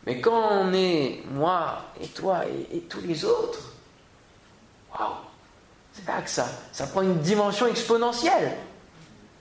Mais 0.07 0.21
quand 0.21 0.41
on 0.53 0.73
est 0.73 1.19
moi 1.33 1.81
et 2.01 2.07
toi 2.07 2.43
et, 2.73 2.79
tous 2.79 3.01
les 3.01 3.25
autres, 3.25 3.73
waouh, 4.97 5.15
c'est 5.91 6.07
là 6.07 6.21
que 6.21 6.29
ça, 6.29 6.47
ça 6.71 6.87
prend 6.87 7.01
une 7.01 7.19
dimension 7.19 7.67
exponentielle, 7.67 8.53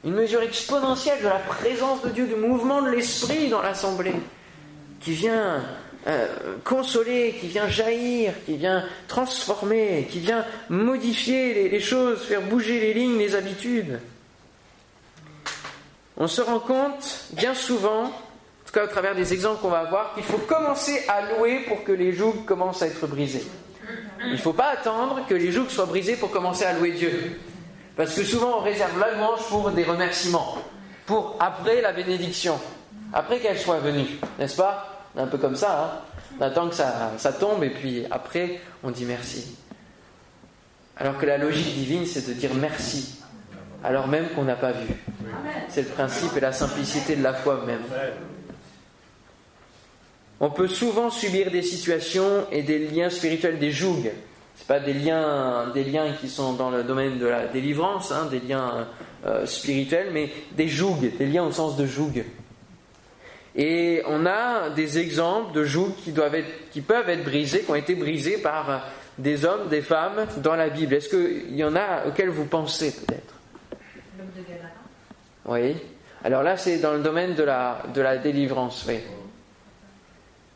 une 0.02 0.14
mesure 0.14 0.42
exponentielle 0.42 1.20
de 1.22 1.28
la 1.28 1.38
présence 1.38 2.02
de 2.02 2.08
Dieu, 2.08 2.26
du 2.26 2.34
mouvement 2.34 2.82
de 2.82 2.90
l'esprit 2.90 3.48
dans 3.48 3.62
l'assemblée, 3.62 4.16
qui 4.98 5.12
vient 5.12 5.62
euh, 6.08 6.56
consoler, 6.64 7.36
qui 7.40 7.46
vient 7.46 7.68
jaillir, 7.68 8.32
qui 8.44 8.56
vient 8.56 8.84
transformer, 9.06 10.08
qui 10.10 10.18
vient 10.18 10.44
modifier 10.68 11.68
les, 11.68 11.80
choses, 11.80 12.24
faire 12.24 12.42
bouger 12.42 12.80
les 12.80 12.92
lignes, 12.92 13.18
les 13.18 13.36
habitudes. 13.36 14.00
On 16.16 16.26
se 16.26 16.40
rend 16.40 16.58
compte 16.58 17.26
bien 17.34 17.54
souvent, 17.54 18.06
en 18.06 18.25
tout 18.76 18.82
cas 18.82 18.90
au 18.90 18.92
travers 18.92 19.14
des 19.14 19.32
exemples 19.32 19.62
qu'on 19.62 19.70
va 19.70 19.78
avoir, 19.78 20.12
qu'il 20.12 20.22
faut 20.22 20.36
commencer 20.36 21.02
à 21.08 21.22
louer 21.32 21.60
pour 21.66 21.82
que 21.82 21.92
les 21.92 22.12
jougs 22.12 22.44
commencent 22.44 22.82
à 22.82 22.88
être 22.88 23.06
brisés. 23.06 23.46
Il 24.26 24.32
ne 24.32 24.36
faut 24.36 24.52
pas 24.52 24.68
attendre 24.68 25.24
que 25.26 25.34
les 25.34 25.50
jougs 25.50 25.70
soient 25.70 25.86
brisés 25.86 26.16
pour 26.16 26.30
commencer 26.30 26.66
à 26.66 26.74
louer 26.74 26.92
Dieu. 26.92 27.40
Parce 27.96 28.14
que 28.14 28.22
souvent 28.22 28.58
on 28.58 28.60
réserve 28.60 28.98
la 29.00 29.14
louange 29.14 29.48
pour 29.48 29.70
des 29.70 29.84
remerciements, 29.84 30.58
pour 31.06 31.36
après 31.40 31.80
la 31.80 31.94
bénédiction, 31.94 32.60
après 33.14 33.38
qu'elle 33.38 33.58
soit 33.58 33.78
venue, 33.78 34.08
n'est-ce 34.38 34.56
pas? 34.56 35.06
Un 35.16 35.26
peu 35.26 35.38
comme 35.38 35.56
ça. 35.56 35.82
Hein. 35.82 36.18
on 36.38 36.42
attend 36.42 36.68
que 36.68 36.74
ça, 36.74 37.12
ça 37.16 37.32
tombe 37.32 37.64
et 37.64 37.70
puis 37.70 38.04
après, 38.10 38.60
on 38.84 38.90
dit 38.90 39.06
merci. 39.06 39.56
Alors 40.98 41.16
que 41.16 41.24
la 41.24 41.38
logique 41.38 41.74
divine, 41.74 42.04
c'est 42.04 42.28
de 42.28 42.34
dire 42.34 42.50
merci, 42.54 43.22
alors 43.82 44.06
même 44.06 44.28
qu'on 44.34 44.44
n'a 44.44 44.56
pas 44.56 44.72
vu. 44.72 44.94
C'est 45.70 45.82
le 45.82 45.88
principe 45.88 46.36
et 46.36 46.40
la 46.40 46.52
simplicité 46.52 47.16
de 47.16 47.22
la 47.22 47.32
foi 47.32 47.64
même. 47.66 47.80
On 50.40 50.50
peut 50.50 50.68
souvent 50.68 51.10
subir 51.10 51.50
des 51.50 51.62
situations 51.62 52.46
et 52.52 52.62
des 52.62 52.78
liens 52.78 53.08
spirituels, 53.08 53.58
des 53.58 53.70
jougs. 53.70 54.10
Ce 54.56 54.64
pas 54.64 54.80
des 54.80 54.92
liens, 54.92 55.70
des 55.72 55.84
liens 55.84 56.12
qui 56.20 56.28
sont 56.28 56.54
dans 56.54 56.70
le 56.70 56.82
domaine 56.82 57.18
de 57.18 57.26
la 57.26 57.46
délivrance, 57.46 58.12
hein, 58.12 58.28
des 58.30 58.40
liens 58.40 58.86
euh, 59.26 59.46
spirituels, 59.46 60.08
mais 60.12 60.30
des 60.52 60.68
jougs, 60.68 61.16
des 61.16 61.26
liens 61.26 61.44
au 61.44 61.52
sens 61.52 61.76
de 61.76 61.86
joug. 61.86 62.24
Et 63.54 64.02
on 64.06 64.26
a 64.26 64.68
des 64.70 64.98
exemples 64.98 65.54
de 65.54 65.64
jougs 65.64 65.94
qui, 66.04 66.12
doivent 66.12 66.34
être, 66.34 66.70
qui 66.70 66.82
peuvent 66.82 67.08
être 67.08 67.24
brisés, 67.24 67.60
qui 67.60 67.70
ont 67.70 67.74
été 67.74 67.94
brisés 67.94 68.38
par 68.38 68.86
des 69.16 69.46
hommes, 69.46 69.68
des 69.68 69.80
femmes 69.80 70.26
dans 70.38 70.54
la 70.54 70.68
Bible. 70.68 70.94
Est-ce 70.94 71.08
qu'il 71.08 71.56
y 71.56 71.64
en 71.64 71.74
a 71.74 72.06
auxquels 72.06 72.28
vous 72.28 72.44
pensez 72.44 72.94
peut-être? 72.94 73.34
L'homme 74.18 74.28
de 74.36 75.50
Oui. 75.50 75.76
Alors 76.22 76.42
là, 76.42 76.58
c'est 76.58 76.78
dans 76.78 76.92
le 76.92 77.00
domaine 77.02 77.34
de 77.34 77.42
la, 77.42 77.82
de 77.94 78.00
la 78.02 78.18
délivrance, 78.18 78.84
oui. 78.86 78.98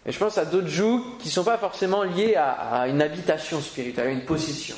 Et 0.06 0.12
je 0.12 0.18
pense 0.18 0.38
à 0.38 0.44
d'autres 0.44 0.68
jougs 0.68 1.18
qui 1.18 1.28
ne 1.28 1.32
sont 1.32 1.44
pas 1.44 1.58
forcément 1.58 2.02
liés 2.02 2.34
à, 2.34 2.88
une 2.88 3.02
habitation 3.02 3.60
spirituelle, 3.60 4.06
à 4.06 4.10
une 4.10 4.24
possession. 4.24 4.76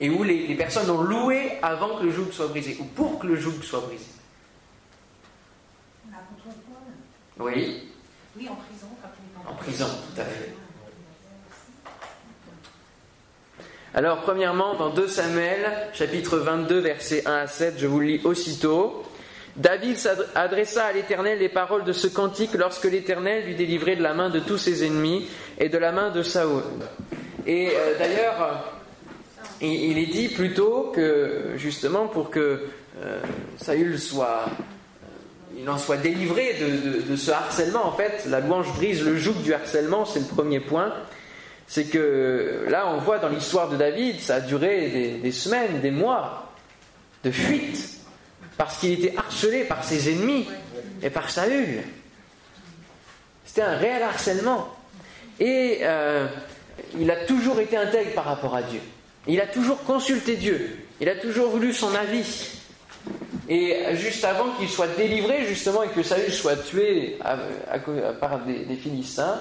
Et 0.00 0.10
où 0.10 0.22
les, 0.22 0.54
personnes 0.54 0.90
ont 0.90 1.00
loué 1.00 1.52
avant 1.62 1.96
que 1.96 2.04
le 2.04 2.10
joug 2.10 2.30
soit 2.30 2.48
brisé, 2.48 2.76
ou 2.78 2.84
pour 2.84 3.18
que 3.18 3.26
le 3.26 3.36
joug 3.36 3.62
soit 3.62 3.80
brisé. 3.80 4.04
Oui. 7.38 7.88
Oui, 8.36 8.48
en 8.48 8.56
prison. 8.56 8.86
En 9.46 9.54
prison, 9.54 9.86
tout 9.86 10.20
à 10.20 10.24
fait. 10.24 10.54
Alors, 13.94 14.20
premièrement, 14.20 14.74
dans 14.74 14.90
2 14.90 15.08
Samuel, 15.08 15.88
chapitre 15.94 16.36
22, 16.36 16.80
versets 16.80 17.26
1 17.26 17.32
à 17.32 17.46
7, 17.46 17.76
je 17.78 17.86
vous 17.86 18.00
le 18.00 18.06
lis 18.06 18.20
aussitôt. 18.24 19.05
David 19.56 19.96
adressa 20.34 20.84
à 20.84 20.92
l'Éternel 20.92 21.38
les 21.38 21.48
paroles 21.48 21.84
de 21.84 21.92
ce 21.92 22.06
cantique 22.08 22.54
lorsque 22.54 22.84
l'Éternel 22.84 23.46
lui 23.46 23.54
délivrait 23.54 23.96
de 23.96 24.02
la 24.02 24.12
main 24.12 24.28
de 24.28 24.38
tous 24.38 24.58
ses 24.58 24.84
ennemis 24.84 25.26
et 25.58 25.70
de 25.70 25.78
la 25.78 25.92
main 25.92 26.10
de 26.10 26.22
Saoul. 26.22 26.62
Et 27.46 27.70
euh, 27.70 27.98
d'ailleurs, 27.98 28.74
il, 29.62 29.96
est 29.96 30.12
dit 30.12 30.28
plutôt 30.28 30.92
que, 30.94 31.52
justement, 31.56 32.06
pour 32.06 32.28
que 32.28 32.64
euh, 33.02 33.20
Saül 33.56 33.98
soit, 33.98 34.44
euh, 34.44 35.58
il 35.58 35.70
en 35.70 35.78
soit 35.78 35.96
délivré 35.96 36.56
de, 37.08 37.16
ce 37.16 37.30
harcèlement, 37.30 37.86
en 37.86 37.92
fait, 37.92 38.26
la 38.28 38.40
louange 38.40 38.74
brise 38.74 39.02
le 39.02 39.16
joug 39.16 39.40
du 39.42 39.54
harcèlement, 39.54 40.04
c'est 40.04 40.20
le 40.20 40.26
premier 40.26 40.60
point. 40.60 40.92
C'est 41.66 41.84
que 41.84 42.66
là, 42.68 42.92
on 42.94 42.98
voit 42.98 43.18
dans 43.18 43.28
l'histoire 43.28 43.70
de 43.70 43.76
David, 43.76 44.20
ça 44.20 44.36
a 44.36 44.40
duré 44.40 44.88
des, 44.88 45.10
des 45.12 45.32
semaines, 45.32 45.80
des 45.80 45.90
mois 45.90 46.52
de 47.24 47.30
fuite 47.30 47.95
parce 48.56 48.78
qu'il 48.78 48.92
était 48.92 49.16
harcelé 49.16 49.64
par 49.64 49.84
ses 49.84 50.10
ennemis 50.10 50.48
et 51.02 51.10
par 51.10 51.30
Saül. 51.30 51.82
C'était 53.44 53.62
un 53.62 53.76
réel 53.76 54.02
harcèlement. 54.02 54.68
Et 55.38 55.80
euh, 55.82 56.26
il 56.98 57.10
a 57.10 57.16
toujours 57.16 57.60
été 57.60 57.76
intègre 57.76 58.12
par 58.14 58.24
rapport 58.24 58.54
à 58.54 58.62
Dieu. 58.62 58.80
Il 59.26 59.40
a 59.40 59.46
toujours 59.46 59.82
consulté 59.84 60.36
Dieu. 60.36 60.78
Il 61.00 61.08
a 61.08 61.16
toujours 61.16 61.50
voulu 61.50 61.72
son 61.72 61.94
avis. 61.94 62.52
Et 63.48 63.94
juste 63.94 64.24
avant 64.24 64.52
qu'il 64.58 64.68
soit 64.68 64.96
délivré, 64.96 65.44
justement, 65.46 65.82
et 65.82 65.88
que 65.88 66.02
Saül 66.02 66.32
soit 66.32 66.56
tué 66.56 67.18
par 68.20 68.40
des, 68.40 68.64
des 68.64 68.76
Philistins, 68.76 69.40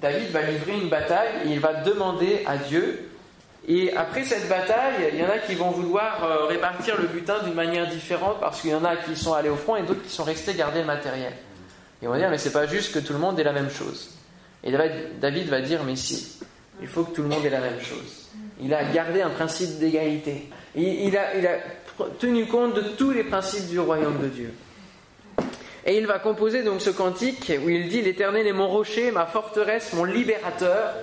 David 0.00 0.30
va 0.30 0.42
livrer 0.42 0.74
une 0.74 0.88
bataille 0.88 1.30
et 1.46 1.48
il 1.48 1.60
va 1.60 1.74
demander 1.74 2.42
à 2.46 2.58
Dieu 2.58 3.08
et 3.68 3.96
après 3.96 4.24
cette 4.24 4.48
bataille, 4.48 5.10
il 5.12 5.18
y 5.18 5.24
en 5.24 5.28
a 5.28 5.38
qui 5.38 5.54
vont 5.54 5.70
vouloir 5.70 6.22
euh, 6.22 6.44
répartir 6.46 7.00
le 7.00 7.08
butin 7.08 7.42
d'une 7.44 7.54
manière 7.54 7.88
différente 7.88 8.38
parce 8.40 8.60
qu'il 8.60 8.70
y 8.70 8.74
en 8.74 8.84
a 8.84 8.96
qui 8.96 9.16
sont 9.16 9.32
allés 9.32 9.48
au 9.48 9.56
front 9.56 9.74
et 9.74 9.82
d'autres 9.82 10.02
qui 10.02 10.12
sont 10.12 10.22
restés 10.22 10.54
garder 10.54 10.80
le 10.80 10.86
matériel. 10.86 11.32
Et 12.00 12.06
on 12.06 12.12
va 12.12 12.18
dire, 12.18 12.30
mais 12.30 12.38
c'est 12.38 12.52
pas 12.52 12.66
juste 12.66 12.94
que 12.94 13.00
tout 13.00 13.12
le 13.12 13.18
monde 13.18 13.40
ait 13.40 13.44
la 13.44 13.52
même 13.52 13.70
chose. 13.70 14.10
Et 14.62 14.72
David 15.20 15.48
va 15.48 15.60
dire, 15.60 15.82
mais 15.84 15.96
si, 15.96 16.38
il 16.80 16.86
faut 16.86 17.04
que 17.04 17.14
tout 17.14 17.22
le 17.22 17.28
monde 17.28 17.44
ait 17.44 17.50
la 17.50 17.60
même 17.60 17.80
chose. 17.80 18.28
Il 18.60 18.72
a 18.72 18.84
gardé 18.84 19.22
un 19.22 19.30
principe 19.30 19.78
d'égalité. 19.78 20.48
Il, 20.76 21.16
a, 21.16 21.34
il 21.36 21.46
a 21.46 21.58
tenu 22.18 22.46
compte 22.46 22.74
de 22.74 22.82
tous 22.96 23.10
les 23.10 23.24
principes 23.24 23.68
du 23.68 23.80
royaume 23.80 24.18
de 24.20 24.28
Dieu. 24.28 24.54
Et 25.84 25.98
il 25.98 26.06
va 26.06 26.18
composer 26.18 26.62
donc 26.62 26.80
ce 26.80 26.90
cantique 26.90 27.52
où 27.64 27.68
il 27.68 27.88
dit 27.88 28.02
L'Éternel 28.02 28.46
est 28.46 28.52
mon 28.52 28.68
rocher, 28.68 29.10
ma 29.12 29.26
forteresse, 29.26 29.92
mon 29.92 30.04
libérateur. 30.04 30.94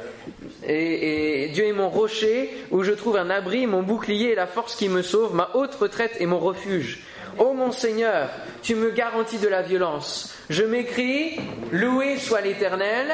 Et, 0.67 1.49
Dieu 1.53 1.65
est 1.65 1.73
mon 1.73 1.89
rocher 1.89 2.49
où 2.71 2.83
je 2.83 2.91
trouve 2.91 3.17
un 3.17 3.29
abri, 3.29 3.67
mon 3.67 3.83
bouclier 3.83 4.31
et 4.31 4.35
la 4.35 4.47
force 4.47 4.75
qui 4.75 4.89
me 4.89 5.01
sauve, 5.01 5.35
ma 5.35 5.49
haute 5.53 5.75
retraite 5.75 6.15
et 6.19 6.25
mon 6.25 6.39
refuge. 6.39 7.03
Ô 7.37 7.53
mon 7.53 7.71
Seigneur, 7.71 8.29
tu 8.61 8.75
me 8.75 8.91
garantis 8.91 9.39
de 9.39 9.47
la 9.47 9.61
violence. 9.61 10.35
Je 10.49 10.63
m'écris, 10.63 11.39
loué 11.71 12.17
soit 12.17 12.41
l'Éternel, 12.41 13.07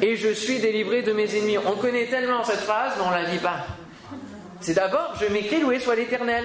et 0.00 0.16
je 0.16 0.28
suis 0.28 0.58
délivré 0.58 1.02
de 1.02 1.12
mes 1.12 1.36
ennemis. 1.36 1.58
On 1.58 1.76
connaît 1.76 2.06
tellement 2.06 2.42
cette 2.42 2.60
phrase, 2.60 2.94
mais 2.96 3.04
on 3.06 3.10
ne 3.10 3.22
la 3.22 3.30
dit 3.30 3.38
pas. 3.38 3.66
C'est 4.60 4.74
d'abord, 4.74 5.14
je 5.20 5.30
m'écris, 5.32 5.60
loué 5.60 5.78
soit 5.78 5.94
l'Éternel, 5.94 6.44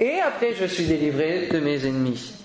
et 0.00 0.20
après, 0.20 0.54
je 0.58 0.66
suis 0.66 0.84
délivré 0.84 1.46
de 1.52 1.60
mes 1.60 1.86
ennemis. 1.86 2.41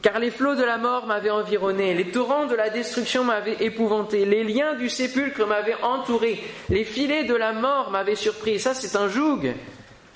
Car 0.00 0.20
les 0.20 0.30
flots 0.30 0.54
de 0.54 0.62
la 0.62 0.78
mort 0.78 1.06
m'avaient 1.06 1.30
environné, 1.30 1.92
les 1.92 2.10
torrents 2.10 2.46
de 2.46 2.54
la 2.54 2.70
destruction 2.70 3.24
m'avaient 3.24 3.56
épouvanté, 3.60 4.24
les 4.24 4.44
liens 4.44 4.74
du 4.74 4.88
sépulcre 4.88 5.44
m'avaient 5.44 5.80
entouré, 5.82 6.40
les 6.70 6.84
filets 6.84 7.24
de 7.24 7.34
la 7.34 7.52
mort 7.52 7.90
m'avaient 7.90 8.14
surpris. 8.14 8.60
Ça, 8.60 8.74
c'est 8.74 8.96
un 8.96 9.08
joug. 9.08 9.52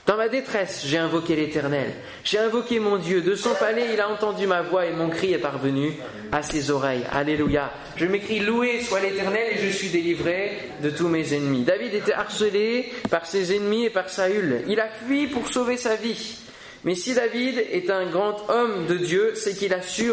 Dans 0.06 0.16
ma 0.16 0.28
détresse, 0.28 0.82
j'ai 0.84 0.98
invoqué 0.98 1.36
l'Éternel. 1.36 1.92
J'ai 2.24 2.38
invoqué 2.38 2.80
mon 2.80 2.96
Dieu. 2.96 3.22
De 3.22 3.36
son 3.36 3.54
palais, 3.54 3.86
il 3.92 4.00
a 4.00 4.08
entendu 4.08 4.48
ma 4.48 4.60
voix 4.60 4.84
et 4.86 4.92
mon 4.92 5.08
cri 5.08 5.32
est 5.32 5.38
parvenu 5.38 5.92
à 6.32 6.42
ses 6.42 6.72
oreilles. 6.72 7.04
Alléluia. 7.12 7.72
Je 7.96 8.06
m'écris 8.06 8.40
loué 8.40 8.80
soit 8.80 8.98
l'Éternel 8.98 9.46
et 9.52 9.58
je 9.58 9.68
suis 9.68 9.90
délivré 9.90 10.58
de 10.82 10.90
tous 10.90 11.06
mes 11.06 11.34
ennemis. 11.34 11.62
David 11.62 11.94
était 11.94 12.14
harcelé 12.14 12.92
par 13.10 13.26
ses 13.26 13.54
ennemis 13.54 13.84
et 13.84 13.90
par 13.90 14.10
Saül. 14.10 14.62
Il 14.66 14.80
a 14.80 14.88
fui 14.88 15.28
pour 15.28 15.46
sauver 15.46 15.76
sa 15.76 15.94
vie. 15.94 16.41
Mais 16.84 16.94
si 16.96 17.14
David 17.14 17.58
est 17.70 17.90
un 17.90 18.06
grand 18.06 18.36
homme 18.48 18.86
de 18.86 18.96
Dieu, 18.96 19.32
c'est 19.36 19.54
qu'il 19.54 19.72
a 19.72 19.82
su 19.82 20.10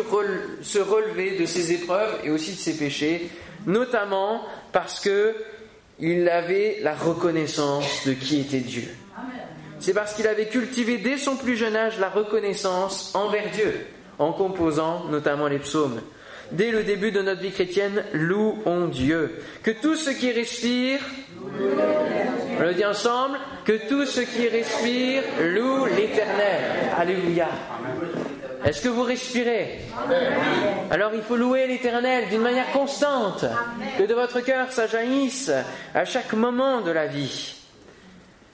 se 0.62 0.80
relever 0.80 1.38
de 1.38 1.46
ses 1.46 1.72
épreuves 1.72 2.20
et 2.24 2.30
aussi 2.30 2.52
de 2.52 2.58
ses 2.58 2.78
péchés, 2.78 3.30
notamment 3.66 4.44
parce 4.72 5.00
que 5.00 5.36
il 6.00 6.30
avait 6.30 6.78
la 6.82 6.96
reconnaissance 6.96 8.08
de 8.08 8.14
qui 8.14 8.40
était 8.40 8.60
Dieu. 8.60 8.88
C'est 9.80 9.94
parce 9.94 10.14
qu'il 10.14 10.28
avait 10.28 10.48
cultivé 10.48 10.98
dès 10.98 11.18
son 11.18 11.36
plus 11.36 11.58
jeune 11.58 11.76
âge 11.76 12.00
la 12.00 12.10
reconnaissance 12.10 13.12
envers 13.16 13.50
Dieu, 13.52 13.88
en 14.18 14.32
composant 14.32 15.06
notamment 15.10 15.48
les 15.48 15.60
psaumes. 15.60 16.02
Dès 16.52 16.72
le 16.72 16.84
début 16.84 17.12
de 17.12 17.22
notre 17.22 17.42
vie 17.42 17.52
chrétienne, 17.52 18.04
louons 18.14 18.88
Dieu. 18.88 19.40
Que 19.64 19.72
tout 19.72 19.96
ce 19.96 20.10
qui 20.10 20.32
respire, 20.32 21.00
on 22.60 22.64
le 22.64 22.74
dit 22.74 22.86
ensemble, 22.86 23.38
que 23.66 23.88
tout 23.88 24.06
ce 24.06 24.22
qui 24.22 24.48
respire 24.48 25.24
loue 25.40 25.86
l'Éternel. 25.86 26.62
Alléluia. 26.98 27.48
Est-ce 28.66 28.82
que 28.82 28.90
vous 28.90 29.04
respirez? 29.04 29.80
Alors 30.92 31.12
il 31.14 31.22
faut 31.22 31.38
louer 31.38 31.68
l'Éternel 31.68 32.28
d'une 32.30 32.42
manière 32.42 32.72
constante, 32.72 33.46
que 33.98 34.04
de 34.04 34.14
votre 34.14 34.42
cœur 34.42 34.72
ça 34.72 34.88
jaillisse 34.88 35.52
à 35.96 36.06
chaque 36.06 36.34
moment 36.34 36.82
de 36.82 36.92
la 36.92 37.08
vie. 37.08 37.56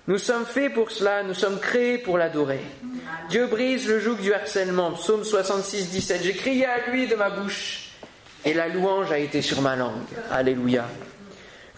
Nous 0.08 0.20
sommes 0.20 0.46
faits 0.46 0.74
pour 0.74 0.92
cela, 0.92 1.24
nous 1.24 1.34
sommes 1.34 1.60
créés 1.60 1.98
pour 1.98 2.20
l'adorer. 2.20 2.62
Dieu 3.30 3.48
brise 3.48 3.88
le 3.88 4.00
joug 4.00 4.18
du 4.18 4.32
harcèlement. 4.34 4.92
Psaume 4.92 5.24
66, 5.24 5.90
17. 5.90 6.22
J'ai 6.24 6.34
crié 6.34 6.66
à 6.68 6.92
lui 6.92 7.08
de 7.08 7.16
ma 7.16 7.32
bouche 7.32 7.90
et 8.44 8.54
la 8.54 8.68
louange 8.68 9.12
a 9.12 9.18
été 9.18 9.42
sur 9.42 9.62
ma 9.62 9.76
langue. 9.76 9.94
Alléluia. 10.30 10.86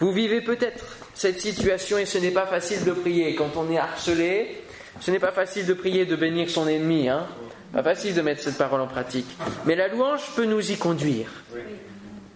Vous 0.00 0.12
vivez 0.12 0.40
peut-être 0.40 0.84
cette 1.14 1.40
situation 1.40 1.98
et 1.98 2.06
ce 2.06 2.18
n'est 2.18 2.30
pas 2.30 2.46
facile 2.46 2.84
de 2.84 2.92
prier. 2.92 3.34
Quand 3.34 3.56
on 3.56 3.70
est 3.70 3.78
harcelé, 3.78 4.62
ce 5.00 5.10
n'est 5.10 5.18
pas 5.18 5.32
facile 5.32 5.66
de 5.66 5.74
prier, 5.74 6.06
de 6.06 6.14
bénir 6.14 6.48
son 6.50 6.68
ennemi. 6.68 7.08
Hein 7.08 7.26
pas 7.72 7.82
facile 7.82 8.14
de 8.14 8.22
mettre 8.22 8.42
cette 8.42 8.56
parole 8.56 8.80
en 8.80 8.86
pratique. 8.86 9.28
Mais 9.66 9.76
la 9.76 9.88
louange 9.88 10.22
peut 10.34 10.46
nous 10.46 10.70
y 10.70 10.76
conduire. 10.76 11.28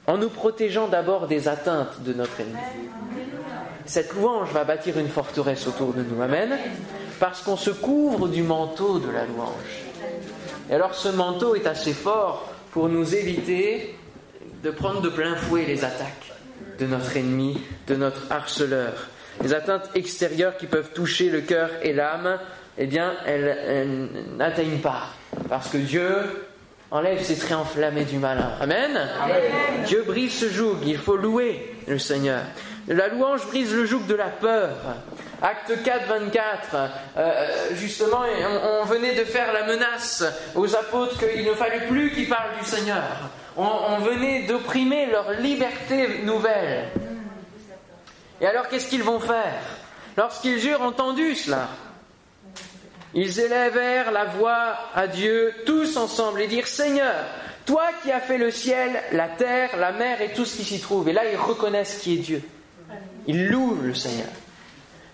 En 0.07 0.19
nous 0.19 0.29
protégeant 0.29 0.89
d'abord 0.89 1.27
des 1.27 1.49
atteintes 1.49 2.03
de 2.03 2.13
notre 2.13 2.41
ennemi. 2.41 2.59
Cette 3.87 4.13
louange 4.13 4.51
va 4.53 4.65
bâtir 4.65 4.99
une 4.99 5.09
forteresse 5.09 5.67
autour 5.67 5.95
de 5.95 6.03
nous. 6.03 6.21
Amen. 6.21 6.59
Parce 7.19 7.43
qu'on 7.43 7.57
se 7.57 7.71
couvre 7.71 8.29
du 8.29 8.43
manteau 8.43 8.99
de 8.99 9.11
la 9.11 9.25
louange. 9.25 9.83
Et 10.71 10.75
alors 10.75 10.95
ce 10.95 11.09
manteau 11.09 11.55
est 11.55 11.67
assez 11.67 11.93
fort 11.93 12.53
pour 12.73 12.89
nous 12.89 13.15
éviter 13.15 13.95
de 14.63 14.71
prendre 14.71 15.01
de 15.01 15.09
plein 15.09 15.35
fouet 15.37 15.65
les 15.65 15.85
attaques 15.85 16.33
de 16.79 16.87
notre 16.87 17.17
ennemi, 17.17 17.61
de 17.87 17.95
notre 17.95 18.31
harceleur. 18.31 19.09
Les 19.43 19.55
atteintes 19.55 19.89
extérieures 19.95 20.57
qui 20.57 20.67
peuvent 20.67 20.91
toucher 20.93 21.31
le 21.31 21.41
cœur 21.41 21.71
et 21.83 21.93
l'âme, 21.93 22.39
eh 22.79 22.87
bien, 22.87 23.15
elles, 23.27 24.09
n'atteignent 24.37 24.81
pas. 24.81 25.09
Parce 25.49 25.69
que 25.69 25.79
Dieu 25.79 26.07
enlève 26.91 27.23
ces 27.23 27.39
traits 27.39 27.57
enflammés 27.57 28.05
du 28.05 28.19
malin. 28.19 28.53
Amen? 28.61 29.01
Dieu 29.87 30.05
brise 30.07 30.39
ce 30.39 30.49
joug. 30.49 30.77
Il 30.85 30.99
faut 30.99 31.17
louer 31.17 31.75
le 31.87 31.99
Seigneur. 31.99 32.43
La 32.89 33.09
louange 33.09 33.47
brise 33.47 33.75
le 33.75 33.87
joug 33.87 34.07
de 34.07 34.15
la 34.15 34.29
peur. 34.29 34.71
Acte 35.41 35.83
4, 35.83 36.07
24. 36.09 36.77
Euh, 37.17 37.49
justement, 37.75 38.23
on, 38.23 38.83
on, 38.83 38.85
venait 38.85 39.15
de 39.15 39.25
faire 39.25 39.53
la 39.53 39.67
menace 39.67 40.25
aux 40.55 40.75
apôtres 40.77 41.19
qu'il 41.19 41.45
ne 41.45 41.55
fallait 41.55 41.87
plus 41.89 42.13
qu'ils 42.13 42.29
parlent 42.29 42.59
du 42.61 42.65
Seigneur 42.65 43.03
on, 43.57 43.99
venait 43.99 44.43
d'opprimer 44.45 45.07
leur 45.07 45.33
liberté 45.33 46.23
nouvelle. 46.25 46.89
Et 48.41 48.47
alors 48.47 48.69
qu'est-ce 48.69 48.89
qu'ils 48.89 49.03
vont 49.03 49.21
faire 49.21 49.63
Lorsqu'ils 50.17 50.67
eurent 50.67 50.83
entendu 50.83 51.35
cela, 51.35 51.69
ils 53.15 53.41
élèvèrent 53.41 54.11
la 54.11 54.25
voix 54.25 54.77
à 54.95 55.07
Dieu 55.07 55.55
tous 55.67 55.97
ensemble 55.97 56.41
et 56.41 56.49
dirent 56.49 56.67
Seigneur, 56.67 57.25
Toi 57.67 57.85
qui 58.03 58.11
as 58.11 58.21
fait 58.21 58.39
le 58.39 58.51
ciel, 58.51 59.01
la 59.13 59.29
terre, 59.29 59.77
la 59.77 59.93
mer 59.93 60.21
et 60.21 60.33
tout 60.33 60.45
ce 60.45 60.57
qui 60.57 60.65
s'y 60.65 60.81
trouve. 60.81 61.09
Et 61.09 61.13
là, 61.13 61.23
ils 61.31 61.37
reconnaissent 61.37 61.99
qui 61.99 62.15
est 62.15 62.19
Dieu. 62.19 62.43
Ils 63.27 63.49
louent 63.49 63.79
le 63.83 63.95
Seigneur. 63.95 64.29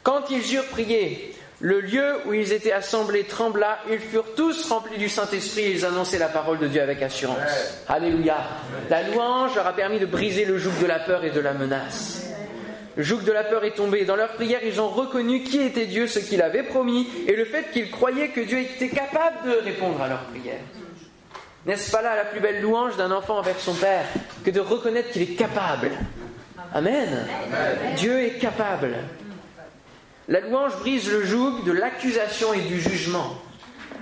Quand 0.03 0.31
ils 0.31 0.55
eurent 0.55 0.69
prié, 0.69 1.35
le 1.61 1.81
lieu 1.81 2.19
où 2.27 2.35
ils 2.35 2.53
étaient 2.53 2.73
assemblés 2.73 3.25
trembla, 3.25 3.79
ils 3.91 3.99
furent 3.99 4.35
tous 4.37 4.69
remplis 4.69 4.99
du 4.99 5.09
Saint-Esprit 5.09 5.63
et 5.63 5.73
ils 5.73 5.85
annonçaient 5.85 6.19
la 6.19 6.29
parole 6.29 6.59
de 6.59 6.69
Dieu 6.69 6.81
avec 6.81 7.03
assurance. 7.03 7.37
Alléluia. 7.89 8.37
La 8.91 9.03
louange 9.03 9.57
leur 9.57 9.67
a 9.67 9.73
permis 9.73 9.99
de 9.99 10.07
briser 10.07 10.45
le 10.45 10.57
joug 10.57 10.73
de 10.81 10.87
la 10.87 11.01
peur 11.01 11.25
et 11.25 11.31
de 11.31 11.41
la 11.41 11.55
menace. 11.55 12.27
Le 12.97 13.03
joug 13.03 13.23
de 13.23 13.33
la 13.33 13.45
peur 13.45 13.65
est 13.65 13.77
tombé. 13.77 14.05
Dans 14.05 14.17
leur 14.17 14.33
prière, 14.33 14.61
ils 14.65 14.81
ont 14.81 14.89
reconnu 14.89 15.43
qui 15.43 15.61
était 15.61 15.87
Dieu, 15.87 16.07
ce 16.07 16.19
qu'il 16.21 16.43
avait 16.43 16.65
promis, 16.65 17.09
et 17.27 17.35
le 17.35 17.45
fait 17.45 17.71
qu'ils 17.73 17.91
croyaient 17.91 18.31
que 18.31 18.41
Dieu 18.41 18.59
était 18.59 18.89
capable 18.89 19.51
de 19.51 19.65
répondre 19.65 20.01
à 20.03 20.09
leur 20.09 20.25
prière. 20.25 20.61
N'est-ce 21.67 21.91
pas 21.91 22.03
là 22.03 22.17
la 22.17 22.25
plus 22.25 22.41
belle 22.41 22.61
louange 22.61 22.97
d'un 22.97 23.11
enfant 23.11 23.39
envers 23.39 23.59
son 23.59 23.75
Père 23.75 24.05
que 24.45 24.51
de 24.51 24.61
reconnaître 24.61 25.11
qu'il 25.11 25.23
est 25.23 25.37
capable? 25.37 25.91
Amen. 26.73 27.27
Dieu 27.97 28.21
est 28.23 28.39
capable. 28.39 28.95
La 30.29 30.41
louange 30.41 30.77
brise 30.81 31.11
le 31.11 31.25
joug 31.25 31.65
de 31.65 31.73
l'accusation 31.73 32.53
et 32.53 32.61
du 32.61 32.79
jugement. 32.79 33.39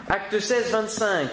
Acte 0.09 0.41
16, 0.41 0.73
25. 0.73 1.29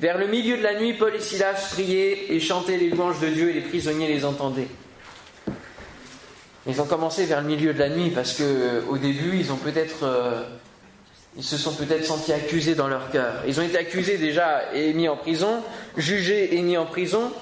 Vers 0.00 0.18
le 0.18 0.26
milieu 0.26 0.56
de 0.56 0.64
la 0.64 0.80
nuit, 0.80 0.94
Paul 0.94 1.14
et 1.14 1.20
Silas 1.20 1.68
priaient 1.70 2.26
et 2.28 2.40
chantaient 2.40 2.76
les 2.76 2.90
louanges 2.90 3.20
de 3.20 3.28
Dieu 3.28 3.50
et 3.50 3.52
les 3.52 3.60
prisonniers 3.60 4.08
les 4.08 4.24
entendaient. 4.24 4.66
Ils 6.66 6.80
ont 6.80 6.86
commencé 6.86 7.24
vers 7.24 7.40
le 7.40 7.46
milieu 7.46 7.72
de 7.72 7.78
la 7.78 7.88
nuit 7.88 8.10
parce 8.10 8.32
que 8.32 8.82
au 8.88 8.98
début, 8.98 9.44
euh, 10.02 10.42
ils 11.36 11.44
se 11.44 11.56
sont 11.56 11.74
peut-être 11.74 12.04
sentis 12.04 12.32
accusés 12.32 12.74
dans 12.74 12.88
leur 12.88 13.12
cœur. 13.12 13.44
Ils 13.46 13.60
ont 13.60 13.64
été 13.64 13.78
accusés 13.78 14.18
déjà 14.18 14.74
et 14.74 14.92
mis 14.92 15.08
en 15.08 15.16
prison, 15.16 15.62
jugés 15.96 16.56
et 16.56 16.62
mis 16.62 16.76
en 16.76 16.86
prison. 16.86 17.32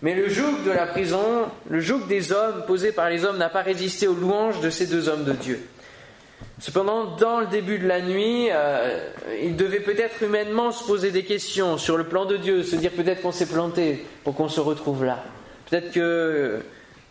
Mais 0.00 0.14
le 0.14 0.30
joug 0.30 0.64
de 0.64 0.70
la 0.70 0.86
prison, 0.86 1.50
le 1.68 1.80
joug 1.80 2.06
des 2.08 2.32
hommes 2.32 2.64
posé 2.66 2.90
par 2.90 3.10
les 3.10 3.26
hommes 3.26 3.36
n'a 3.36 3.50
pas 3.50 3.62
résisté 3.62 4.08
aux 4.08 4.14
louanges 4.14 4.60
de 4.60 4.70
ces 4.70 4.86
deux 4.86 5.10
hommes 5.10 5.24
de 5.24 5.32
Dieu. 5.32 5.60
Cependant, 6.60 7.04
dans 7.16 7.38
le 7.38 7.46
début 7.46 7.78
de 7.78 7.86
la 7.86 8.00
nuit, 8.00 8.48
euh, 8.50 8.98
il 9.40 9.54
devait 9.54 9.78
peut-être 9.78 10.24
humainement 10.24 10.72
se 10.72 10.84
poser 10.84 11.12
des 11.12 11.24
questions 11.24 11.78
sur 11.78 11.96
le 11.96 12.04
plan 12.04 12.24
de 12.24 12.36
Dieu, 12.36 12.64
se 12.64 12.74
dire 12.74 12.90
peut-être 12.90 13.22
qu'on 13.22 13.30
s'est 13.30 13.46
planté 13.46 14.04
pour 14.24 14.34
qu'on 14.34 14.48
se 14.48 14.58
retrouve 14.58 15.04
là. 15.04 15.22
Peut-être 15.70 15.92
que 15.92 16.60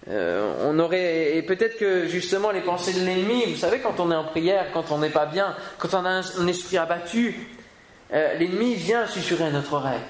euh, 0.10 0.54
on 0.66 0.78
aurait 0.80 1.38
et 1.38 1.42
peut-être 1.44 1.78
que 1.78 2.08
justement 2.08 2.52
les 2.52 2.60
pensées 2.60 2.92
de 2.92 3.06
l'ennemi, 3.06 3.46
vous 3.48 3.56
savez, 3.56 3.80
quand 3.80 4.02
on 4.02 4.12
est 4.12 4.16
en 4.16 4.26
prière, 4.26 4.66
quand 4.74 4.92
on 4.92 4.98
n'est 4.98 5.10
pas 5.10 5.26
bien, 5.26 5.56
quand 5.78 5.94
on 5.94 6.04
a 6.04 6.10
un, 6.10 6.48
esprit 6.48 6.78
abattu, 6.78 7.48
euh, 8.14 8.34
l'ennemi 8.38 8.74
vient 8.74 9.08
susurrer 9.08 9.46
à 9.46 9.52
notre 9.52 9.74
oreille 9.74 10.02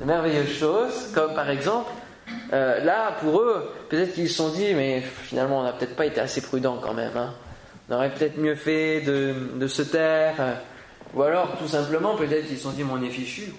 de 0.00 0.06
merveilleuses 0.06 0.56
choses, 0.58 1.10
comme 1.14 1.34
par 1.34 1.50
exemple, 1.50 1.90
là 2.50 3.16
pour 3.20 3.40
eux, 3.40 3.70
peut-être 3.88 4.14
qu'ils 4.14 4.28
se 4.28 4.36
sont 4.36 4.50
dit, 4.50 4.74
mais 4.74 5.00
finalement 5.00 5.60
on 5.60 5.62
n'a 5.64 5.72
peut-être 5.72 5.96
pas 5.96 6.06
été 6.06 6.20
assez 6.20 6.40
prudent 6.40 6.78
quand 6.82 6.94
même. 6.94 7.16
Hein. 7.16 7.34
On 7.88 7.94
aurait 7.94 8.14
peut-être 8.14 8.38
mieux 8.38 8.54
fait 8.54 9.02
de, 9.02 9.66
se 9.66 9.82
taire. 9.82 10.60
Ou 11.14 11.22
alors, 11.22 11.58
tout 11.58 11.68
simplement, 11.68 12.16
peut-être 12.16 12.46
ils 12.50 12.56
se 12.56 12.64
sont 12.64 12.72
dit, 12.72 12.84
on 12.84 13.02
est 13.02 13.10
fichu. 13.10 13.52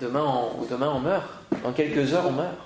Demain, 0.00 0.24
on, 0.24 0.64
demain, 0.64 0.92
on 0.94 1.00
meurt. 1.00 1.28
Dans 1.62 1.72
quelques 1.72 2.12
heures, 2.14 2.26
on 2.26 2.32
meurt. 2.32 2.56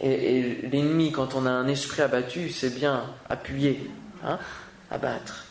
Et, 0.00 0.68
l'ennemi, 0.70 1.12
quand 1.12 1.34
on 1.34 1.46
a 1.46 1.50
un 1.50 1.66
esprit 1.66 2.02
abattu, 2.02 2.50
c'est 2.50 2.70
bien 2.70 3.04
appuyer, 3.28 3.90
hein, 4.24 4.38
abattre, 4.90 5.46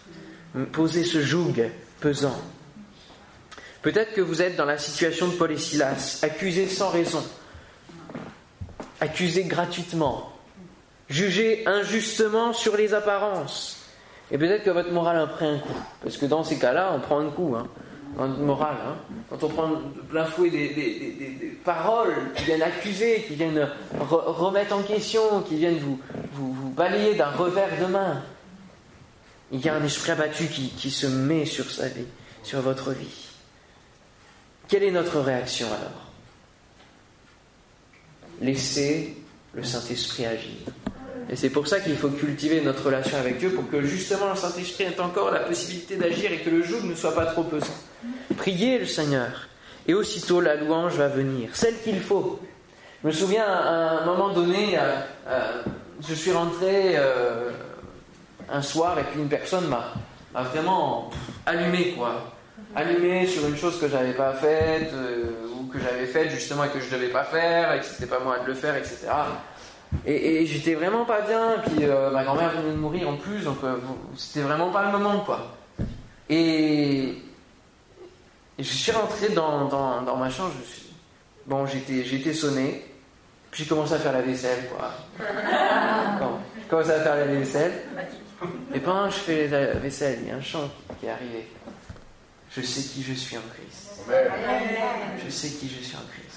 poser 0.72 1.04
ce 1.04 1.22
joug 1.22 1.70
pesant. 2.00 2.40
Peut-être 3.82 4.14
que 4.14 4.22
vous 4.22 4.42
êtes 4.42 4.56
dans 4.56 4.66
la 4.66 4.78
situation 4.78 5.28
de 5.28 5.34
Paul 5.34 5.52
et 5.52 5.58
Silas, 5.58 6.20
accusés 6.22 6.68
sans 6.68 6.90
raison, 6.90 7.24
accusés 9.02 9.44
gratuitement, 9.44 10.37
juger 11.10 11.64
injustement 11.68 12.54
sur 12.54 12.76
les 12.78 12.94
apparences. 12.94 13.78
Et 14.32 14.38
peut-être 14.38 14.64
que 14.64 14.70
votre 14.70 14.92
morale 14.92 15.18
a 15.20 15.28
pris 15.28 15.46
un 15.46 15.60
coup. 15.60 15.80
Parce 16.04 16.18
que 16.18 16.26
dans 16.26 16.44
ces 16.44 16.58
cas-là, 16.58 16.92
on 16.96 17.00
prend 17.00 17.20
un 17.20 17.30
coup, 17.30 17.56
hein, 17.56 17.68
morale. 18.40 18.76
Hein. 18.86 18.96
Quand 19.30 19.44
on 19.44 19.50
prend 19.50 19.70
plein 20.10 20.26
fouet 20.26 20.50
des, 20.50 21.58
paroles 21.64 22.16
qui 22.36 22.44
viennent 22.44 22.64
accuser, 22.64 23.24
qui 23.28 23.36
viennent 23.36 23.70
remettre 24.00 24.76
en 24.76 24.82
question, 24.82 25.42
qui 25.48 25.56
viennent 25.56 25.80
vous, 25.80 26.00
vous, 26.34 26.70
balayer 26.72 27.16
d'un 27.16 27.30
revers 27.30 27.80
de 27.80 27.86
main, 27.86 28.24
il 29.52 29.62
y 29.62 29.70
a 29.70 29.76
un 29.76 29.84
esprit 29.84 30.12
abattu 30.12 30.48
qui, 30.48 30.70
qui 30.70 30.92
se 30.92 31.08
met 31.08 31.46
sur 31.46 31.70
sa 31.72 31.88
vie, 31.88 32.08
sur 32.44 32.62
votre 32.62 32.92
vie. 32.92 33.28
Quelle 34.68 34.84
est 34.84 34.92
notre 34.92 35.22
réaction 35.22 35.68
alors? 35.68 36.08
Laissez 38.42 39.16
le 39.54 39.64
Saint-Esprit 39.64 40.26
agir. 40.26 40.58
Et 41.30 41.36
c'est 41.36 41.50
pour 41.50 41.68
ça 41.68 41.80
qu'il 41.80 41.98
faut 41.98 42.10
cultiver 42.10 42.62
notre 42.62 42.86
relation 42.86 43.18
avec 43.18 43.38
Dieu, 43.38 43.50
pour 43.50 43.70
que 43.70 43.82
justement 43.82 44.30
le 44.30 44.38
Saint-Esprit 44.38 44.86
ait 44.86 45.00
encore 45.02 45.32
la 45.32 45.42
possibilité 45.42 45.98
d'agir 45.98 46.32
et 46.32 46.40
que 46.40 46.50
le 46.50 46.64
joug 46.64 46.84
ne 46.84 46.96
soit 46.96 47.14
pas 47.14 47.26
trop 47.26 47.44
pesant. 47.44 47.66
Priez 48.38 48.80
le 48.80 48.86
Seigneur, 48.86 49.50
et 49.88 49.94
aussitôt 49.94 50.40
la 50.40 50.56
louange 50.56 50.94
va 50.94 51.08
venir, 51.10 51.50
celle 51.54 51.80
qu'il 51.82 52.00
faut. 52.00 52.40
Je 53.04 53.08
me 53.08 53.12
souviens 53.12 53.46
à 53.46 54.02
un 54.02 54.06
moment 54.06 54.30
donné, 54.30 54.78
euh, 54.78 54.96
euh, 55.28 55.62
je 56.08 56.14
suis 56.14 56.32
rentré 56.32 56.94
euh, 56.96 57.52
un 58.50 58.62
soir 58.62 58.98
et 58.98 59.04
puis 59.04 59.20
une 59.20 59.30
personne 59.30 59.68
m'a 59.68 59.94
vraiment 60.34 61.12
allumé, 61.46 61.92
quoi. 61.92 62.34
Allumé 62.76 63.28
sur 63.28 63.46
une 63.48 63.58
chose 63.58 63.80
que 63.80 63.88
j'avais 63.88 64.14
pas 64.14 64.34
faite, 64.34 64.92
ou 65.58 65.68
que 65.68 65.80
j'avais 65.80 66.06
faite 66.06 66.32
justement 66.32 66.64
et 66.64 66.70
que 66.70 66.80
je 66.80 66.90
devais 66.90 67.08
pas 67.08 67.24
faire, 67.24 67.74
et 67.74 67.80
que 67.80 67.86
c'était 67.86 68.06
pas 68.08 68.20
moi 68.20 68.40
de 68.40 68.48
le 68.48 68.54
faire, 68.54 68.76
etc. 68.76 69.08
Et, 70.06 70.46
j'étais 70.46 70.76
vraiment 70.76 71.06
pas 71.06 71.22
bien, 71.22 71.56
puis 71.66 71.86
euh, 71.86 72.10
ma 72.12 72.24
grand-mère 72.24 72.52
venait 72.52 72.72
de 72.72 72.78
mourir 72.78 73.10
en 73.10 73.16
plus, 73.16 73.44
donc 73.44 73.58
euh, 73.64 73.76
c'était 74.16 74.42
vraiment 74.42 74.70
pas 74.70 74.86
le 74.86 74.92
moment, 74.92 75.20
quoi. 75.20 75.56
Et, 76.30 77.16
je 78.60 78.64
suis 78.64 78.92
rentré 78.92 79.30
dans, 79.30 79.66
dans, 79.66 80.18
ma 80.18 80.30
chambre, 80.30 80.52
je 80.60 80.68
suis... 80.68 80.94
bon, 81.46 81.66
j'étais, 81.66 82.34
sonné, 82.34 82.86
puis 83.52 83.64
j'ai 83.64 83.70
commencé 83.70 83.94
à 83.94 84.00
faire 84.00 84.14
la 84.14 84.22
vaisselle, 84.22 84.68
quoi. 84.70 84.92
Bon, 86.20 86.40
j'ai 86.56 86.68
commencé 86.68 86.92
à 86.92 87.02
faire 87.02 87.16
la 87.16 87.26
vaisselle, 87.26 87.74
et 88.74 88.80
pendant 88.80 89.08
que 89.08 89.14
je 89.14 89.20
fais 89.20 89.48
la 89.48 89.74
vaisselle, 89.74 90.20
il 90.24 90.30
y 90.30 90.32
a 90.32 90.36
un 90.36 90.42
chant 90.42 90.70
qui 91.00 91.06
est 91.06 91.10
arrivé. 91.10 91.48
Je 92.52 92.62
sais 92.62 92.82
qui 92.82 93.04
je 93.04 93.14
suis 93.14 93.38
en 93.38 93.42
Christ. 93.54 94.02
Je 95.24 95.30
sais 95.30 95.50
qui 95.50 95.70
je 95.70 95.84
suis 95.84 95.96
en 95.96 96.06
Christ. 96.12 96.28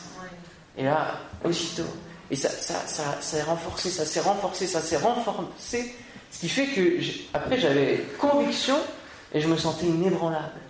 Et 0.76 0.84
là, 0.84 1.18
aussitôt, 1.44 1.84
et 2.30 2.36
ça, 2.36 2.48
ça, 2.48 2.74
ça, 2.86 3.18
s'est 3.20 3.42
renforcé, 3.42 3.90
ça 3.90 4.04
s'est 4.04 4.20
renforcé, 4.20 4.66
ça 4.66 4.80
s'est 4.80 4.96
renforcé. 4.96 5.94
Ce 6.30 6.38
qui 6.38 6.48
fait 6.48 6.66
que, 6.66 6.98
après, 7.34 7.58
j'avais 7.58 8.04
conviction 8.18 8.76
et 9.34 9.40
je 9.40 9.48
me 9.48 9.56
sentais 9.56 9.86
inébranlable. 9.86 10.60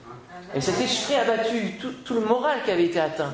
Et 0.54 0.60
cet 0.60 0.80
esprit 0.80 1.14
abattu, 1.16 1.72
tout, 1.80 1.92
tout 2.04 2.14
le 2.14 2.22
moral 2.22 2.62
qui 2.64 2.70
avait 2.70 2.86
été 2.86 2.98
atteint, 2.98 3.32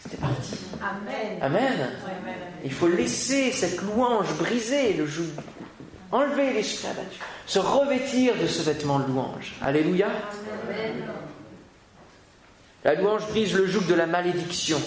c'était 0.00 0.16
parti. 0.18 0.56
Amen. 0.80 1.38
Amen. 1.42 1.90
Il 2.64 2.72
faut 2.72 2.88
laisser 2.88 3.50
cette 3.50 3.82
louange 3.82 4.32
briser 4.38 4.92
le 4.92 5.06
joug, 5.06 5.30
enlever 6.12 6.52
l'esprit 6.52 6.88
abattu, 6.88 7.18
se 7.46 7.58
revêtir 7.58 8.34
de 8.40 8.46
ce 8.46 8.62
vêtement 8.62 9.00
de 9.00 9.08
louange. 9.08 9.56
Alléluia. 9.60 10.08
La 12.84 12.94
louange 12.94 13.26
brise 13.28 13.54
le 13.54 13.66
joug 13.66 13.84
de 13.86 13.94
la 13.94 14.06
malédiction. 14.06 14.80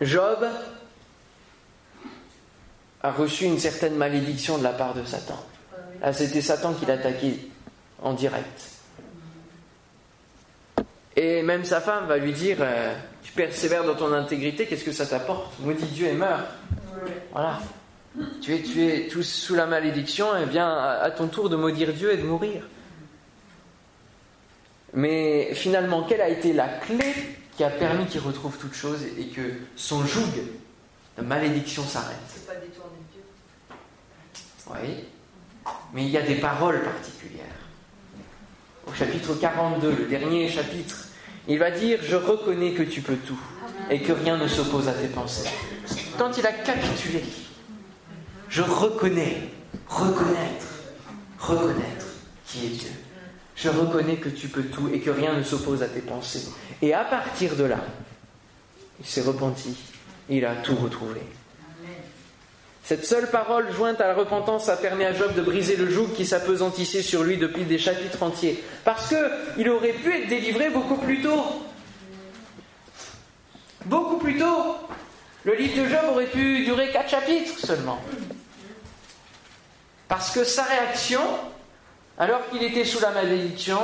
Job 0.00 0.46
a 3.02 3.12
reçu 3.12 3.44
une 3.44 3.58
certaine 3.58 3.96
malédiction 3.96 4.58
de 4.58 4.62
la 4.62 4.72
part 4.72 4.94
de 4.94 5.04
Satan. 5.04 5.38
Là, 6.00 6.12
c'était 6.12 6.40
Satan 6.40 6.74
qui 6.74 6.86
l'attaquait 6.86 7.38
en 8.02 8.14
direct. 8.14 8.70
Et 11.16 11.42
même 11.42 11.64
sa 11.64 11.80
femme 11.80 12.06
va 12.06 12.16
lui 12.16 12.32
dire 12.32 12.58
euh, 12.60 12.94
Tu 13.22 13.32
persévères 13.32 13.84
dans 13.84 13.94
ton 13.94 14.12
intégrité, 14.12 14.66
qu'est-ce 14.66 14.84
que 14.84 14.92
ça 14.92 15.06
t'apporte? 15.06 15.58
Maudit 15.60 15.86
Dieu 15.86 16.06
et 16.06 16.14
meurs. 16.14 16.46
Voilà. 17.32 17.60
Tu 18.40 18.54
es, 18.54 18.62
tu 18.62 18.86
es 18.86 19.08
tout 19.08 19.22
sous 19.22 19.54
la 19.54 19.66
malédiction, 19.66 20.36
et 20.36 20.42
eh 20.42 20.46
bien 20.46 20.68
à 20.68 21.10
ton 21.10 21.28
tour 21.28 21.48
de 21.48 21.56
maudire 21.56 21.92
Dieu 21.92 22.12
et 22.12 22.16
de 22.16 22.22
mourir. 22.22 22.62
Mais 24.94 25.54
finalement, 25.54 26.02
quelle 26.02 26.20
a 26.20 26.28
été 26.28 26.52
la 26.52 26.68
clé 26.68 27.14
qui 27.56 27.64
a 27.64 27.70
permis 27.70 28.06
qu'il 28.06 28.20
retrouve 28.20 28.56
toute 28.58 28.74
chose 28.74 29.00
et 29.18 29.26
que 29.26 29.52
son 29.76 30.04
joug 30.04 30.22
de 31.18 31.22
malédiction 31.22 31.84
s'arrête. 31.84 32.16
C'est 32.28 32.46
pas 32.46 32.54
détourner 32.54 32.98
Dieu. 33.12 33.22
Oui. 34.70 35.04
Mais 35.92 36.04
il 36.04 36.10
y 36.10 36.16
a 36.16 36.22
des 36.22 36.36
paroles 36.36 36.82
particulières. 36.82 37.44
Au 38.86 38.92
chapitre 38.92 39.34
42, 39.34 39.90
le 39.90 40.06
dernier 40.06 40.48
chapitre, 40.48 41.08
il 41.48 41.58
va 41.58 41.70
dire 41.70 41.98
Je 42.02 42.16
reconnais 42.16 42.72
que 42.72 42.82
tu 42.82 43.02
peux 43.02 43.16
tout 43.16 43.40
et 43.90 44.00
que 44.00 44.12
rien 44.12 44.36
ne 44.36 44.48
s'oppose 44.48 44.88
à 44.88 44.92
tes 44.92 45.08
pensées. 45.08 45.50
Quand 46.16 46.36
il 46.38 46.46
a 46.46 46.52
capitulé, 46.52 47.24
je 48.48 48.62
reconnais, 48.62 49.48
reconnaître, 49.88 50.66
reconnaître 51.38 52.06
qui 52.46 52.66
est 52.66 52.70
Dieu. 52.70 52.90
Je 53.62 53.68
reconnais 53.68 54.16
que 54.16 54.30
tu 54.30 54.48
peux 54.48 54.62
tout 54.62 54.88
et 54.92 55.00
que 55.00 55.10
rien 55.10 55.34
ne 55.34 55.42
s'oppose 55.42 55.82
à 55.82 55.88
tes 55.88 56.00
pensées. 56.00 56.48
Et 56.80 56.94
à 56.94 57.04
partir 57.04 57.56
de 57.56 57.64
là, 57.64 57.80
il 58.98 59.06
s'est 59.06 59.20
repenti. 59.20 59.76
Il 60.30 60.44
a 60.46 60.54
tout 60.56 60.76
retrouvé. 60.76 61.20
Cette 62.84 63.04
seule 63.04 63.30
parole 63.30 63.70
jointe 63.72 64.00
à 64.00 64.08
la 64.08 64.14
repentance 64.14 64.68
a 64.68 64.76
permis 64.76 65.04
à 65.04 65.12
Job 65.12 65.34
de 65.34 65.42
briser 65.42 65.76
le 65.76 65.88
joug 65.90 66.08
qui 66.16 66.24
s'apesantissait 66.24 67.02
sur 67.02 67.22
lui 67.22 67.36
depuis 67.36 67.64
des 67.64 67.78
chapitres 67.78 68.22
entiers. 68.22 68.64
Parce 68.84 69.14
qu'il 69.14 69.68
aurait 69.68 69.92
pu 69.92 70.12
être 70.12 70.28
délivré 70.28 70.70
beaucoup 70.70 70.96
plus 70.96 71.20
tôt. 71.20 71.44
Beaucoup 73.84 74.16
plus 74.16 74.38
tôt. 74.38 74.76
Le 75.44 75.54
livre 75.54 75.84
de 75.84 75.88
Job 75.88 76.00
aurait 76.10 76.26
pu 76.26 76.64
durer 76.64 76.90
quatre 76.90 77.10
chapitres 77.10 77.58
seulement. 77.58 78.00
Parce 80.08 80.30
que 80.30 80.44
sa 80.44 80.64
réaction, 80.64 81.20
alors 82.20 82.48
qu'il 82.50 82.62
était 82.62 82.84
sous 82.84 83.00
la 83.00 83.10
malédiction, 83.12 83.78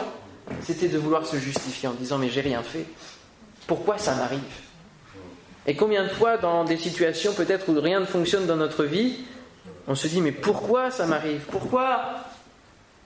c'était 0.60 0.88
de 0.88 0.98
vouloir 0.98 1.26
se 1.26 1.38
justifier 1.38 1.88
en 1.88 1.94
disant 1.94 2.18
Mais 2.18 2.28
j'ai 2.28 2.42
rien 2.42 2.62
fait. 2.62 2.84
Pourquoi 3.66 3.96
ça 3.96 4.14
m'arrive? 4.14 4.40
Et 5.66 5.74
combien 5.74 6.04
de 6.04 6.10
fois, 6.10 6.36
dans 6.36 6.62
des 6.62 6.76
situations 6.76 7.32
peut-être 7.32 7.68
où 7.70 7.80
rien 7.80 7.98
ne 7.98 8.04
fonctionne 8.04 8.46
dans 8.46 8.56
notre 8.56 8.84
vie, 8.84 9.24
on 9.88 9.94
se 9.94 10.06
dit 10.06 10.20
mais 10.20 10.32
pourquoi 10.32 10.90
ça 10.90 11.06
m'arrive? 11.06 11.46
Pourquoi? 11.50 12.02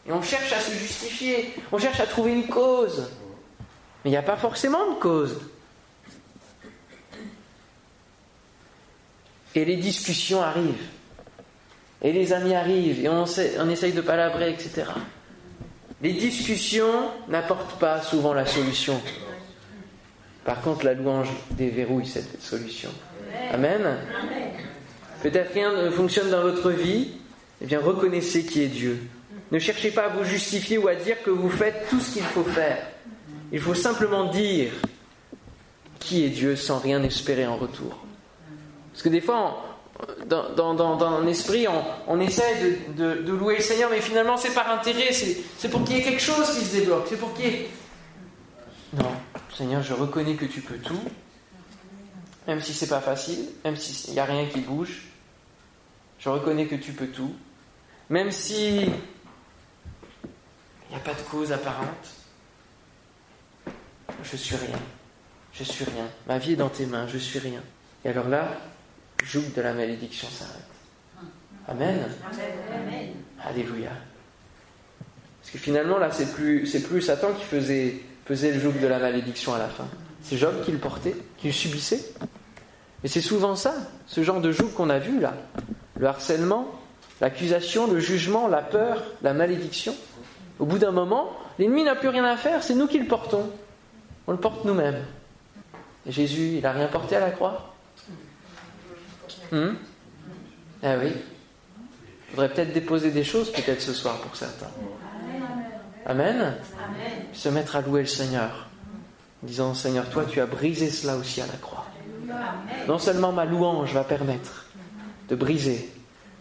Et 0.07 0.13
on 0.13 0.21
cherche 0.21 0.53
à 0.53 0.59
se 0.59 0.73
justifier, 0.73 1.55
on 1.71 1.79
cherche 1.79 2.01
à 2.01 2.07
trouver 2.07 2.33
une 2.33 2.49
cause. 2.49 3.09
Mais 4.05 4.11
il 4.11 4.13
n'y 4.13 4.17
a 4.17 4.23
pas 4.23 4.37
forcément 4.37 4.95
de 4.95 4.99
cause. 4.99 5.39
Et 9.55 9.65
les 9.65 9.77
discussions 9.77 10.43
arrivent. 10.43 10.89
Et 12.03 12.13
les 12.13 12.33
amis 12.33 12.55
arrivent. 12.55 13.05
Et 13.05 13.09
on, 13.09 13.25
essaye 13.71 13.93
de 13.93 14.01
palabrer, 14.01 14.51
etc. 14.51 14.85
Les 16.03 16.13
discussions 16.13 17.11
n'apportent 17.29 17.79
pas 17.79 18.01
souvent 18.01 18.33
la 18.33 18.47
solution. 18.47 19.01
Par 20.45 20.63
contre, 20.63 20.85
la 20.85 20.95
louange 20.95 21.29
déverrouille 21.51 22.07
cette 22.07 22.41
solution. 22.41 22.91
Amen. 23.53 23.99
Peut-être 25.23 25.53
rien 25.53 25.85
ne 25.85 25.91
fonctionne 25.91 26.31
dans 26.31 26.43
votre 26.43 26.71
vie. 26.71 27.09
Eh 27.61 27.67
bien, 27.67 27.81
reconnaissez 27.81 28.45
qui 28.47 28.63
est 28.63 28.69
Dieu. 28.69 28.99
Ne 29.53 29.59
cherchez 29.59 29.91
pas 29.91 30.05
à 30.05 30.09
vous 30.09 30.25
justifier 30.25 30.79
ou 30.79 30.89
à 30.89 30.95
dire 30.95 31.23
que 31.23 31.31
vous 31.31 31.51
faites 31.51 31.87
tout 31.91 32.01
ce 32.01 32.15
qu'il 32.15 32.23
faut 32.23 32.45
faire. 32.45 32.79
Il 33.53 33.61
faut 33.61 33.75
simplement 33.75 34.31
dire 34.31 34.71
qui 35.99 36.25
est 36.25 36.31
Dieu 36.31 36.57
sans 36.57 36.79
rien 36.79 37.03
espérer 37.03 37.47
en 37.47 37.57
retour. 37.57 38.05
Parce 38.93 39.03
que 39.03 39.09
des 39.11 39.21
fois, 39.21 39.70
dans, 40.27 40.75
dans, 40.75 41.21
l'esprit, 41.21 41.67
on, 41.69 41.83
on 42.07 42.21
essaie 42.21 42.79
de, 42.97 43.23
de, 43.23 43.33
louer 43.33 43.57
le 43.57 43.63
Seigneur, 43.63 43.91
mais 43.91 44.01
finalement, 44.01 44.37
c'est 44.37 44.55
par 44.55 44.71
intérêt, 44.71 45.13
c'est 45.13 45.69
pour 45.69 45.85
qu'il 45.85 45.97
y 45.97 46.01
ait 46.01 46.03
quelque 46.03 46.23
chose 46.23 46.51
qui 46.57 46.65
se 46.65 46.77
débloque, 46.77 47.07
c'est 47.09 47.19
pour 47.19 47.35
qu'il 47.35 47.47
y 47.47 47.49
ait... 47.49 47.71
Non, 48.93 49.13
Seigneur, 49.57 49.83
je 49.83 49.95
reconnais 49.95 50.35
que 50.35 50.47
tu 50.47 50.61
peux 50.61 50.79
tout, 50.79 51.03
même 52.47 52.61
si 52.61 52.73
c'est 52.73 52.89
pas 52.89 53.01
facile, 53.01 53.47
même 53.65 53.77
s'il 53.77 54.13
n'y 54.13 54.21
a 54.21 54.25
rien 54.25 54.47
qui 54.47 54.61
bouge. 54.61 55.03
Je 56.19 56.29
reconnais 56.29 56.67
que 56.67 56.75
tu 56.75 56.93
peux 56.93 57.07
tout, 57.07 57.35
même 58.09 58.31
si 58.31 58.77
il 58.77 58.91
n'y 60.91 60.97
a 60.97 61.01
pas 61.05 61.15
de 61.15 61.23
cause 61.31 61.53
apparente. 61.53 62.09
Je 64.25 64.37
suis 64.37 64.57
rien. 64.57 64.79
Je 65.53 65.65
suis 65.65 65.85
rien. 65.85 66.09
Ma 66.27 66.39
vie 66.39 66.53
est 66.53 66.57
dans 66.57 66.69
tes 66.69 66.87
mains. 66.87 67.07
Je 67.07 67.19
suis 67.19 67.39
rien. 67.39 67.63
Et 68.05 68.09
alors 68.09 68.29
là, 68.29 68.49
joue 69.25 69.45
de 69.55 69.63
la 69.63 69.73
malédiction 69.73 70.29
s'arrête. 70.29 70.55
Amen. 71.69 72.07
Amen. 72.73 73.11
Alléluia. 73.45 73.91
Parce 75.41 75.53
que 75.53 75.59
finalement, 75.59 75.99
là, 75.99 76.11
c'est 76.11 76.33
plus, 76.33 76.67
c'est 76.67 76.83
plus 76.83 77.01
Satan 77.01 77.33
qui 77.33 77.45
faisait 77.45 78.01
faisait 78.31 78.53
le 78.53 78.61
joug 78.61 78.79
de 78.81 78.87
la 78.87 79.01
malédiction 79.01 79.55
à 79.55 79.59
la 79.59 79.67
fin. 79.67 79.89
C'est 80.23 80.37
Job 80.37 80.63
qui 80.65 80.71
le 80.71 80.79
portait, 80.79 81.17
qui 81.39 81.49
le 81.49 81.53
subissait. 81.53 82.13
Et 83.03 83.09
c'est 83.09 83.21
souvent 83.21 83.57
ça, 83.57 83.75
ce 84.07 84.23
genre 84.23 84.41
de 84.41 84.53
joug 84.53 84.69
qu'on 84.77 84.89
a 84.89 85.01
vu 85.01 85.19
là. 85.19 85.35
Le 85.99 86.07
harcèlement, 86.07 86.69
l'accusation, 87.21 87.91
le 87.91 87.99
jugement, 87.99 88.47
la 88.47 88.63
peur, 88.63 89.03
la 89.23 89.33
malédiction. 89.35 89.97
Au 90.61 90.65
bout 90.65 90.79
d'un 90.79 90.93
moment, 90.93 91.33
l'ennemi 91.59 91.83
n'a 91.83 91.97
plus 91.97 92.09
rien 92.09 92.25
à 92.25 92.37
faire, 92.37 92.63
c'est 92.63 92.75
nous 92.75 92.87
qui 92.87 93.01
le 93.01 93.07
portons. 93.07 93.51
On 94.29 94.33
le 94.33 94.39
porte 94.39 94.65
nous-mêmes. 94.65 95.03
Et 96.07 96.13
Jésus, 96.13 96.53
il 96.57 96.63
n'a 96.63 96.71
rien 96.71 96.87
porté 96.87 97.17
à 97.17 97.21
la 97.21 97.31
croix 97.31 97.70
hmm 99.53 99.75
Ah 100.83 100.97
oui. 101.03 101.13
Il 102.29 102.35
faudrait 102.35 102.49
peut-être 102.51 102.73
déposer 102.73 103.11
des 103.11 103.25
choses, 103.25 103.51
peut-être 103.53 103.81
ce 103.83 103.93
soir 103.93 104.19
pour 104.19 104.37
certains. 104.37 104.71
Amen. 106.07 106.55
Se 107.33 107.49
mettre 107.49 107.77
à 107.77 107.81
louer 107.81 108.03
le 108.03 108.07
Seigneur. 108.07 108.69
En 109.43 109.47
disant, 109.47 109.75
Seigneur, 109.75 110.09
toi, 110.11 110.25
tu 110.29 110.41
as 110.41 110.47
brisé 110.47 110.91
cela 110.91 111.17
aussi 111.17 111.41
à 111.41 111.47
la 111.47 111.55
croix. 111.55 111.87
Non 112.87 112.99
seulement 112.99 113.33
ma 113.33 113.45
louange 113.45 113.93
va 113.93 114.05
permettre 114.05 114.67
de 115.29 115.35
briser, 115.35 115.89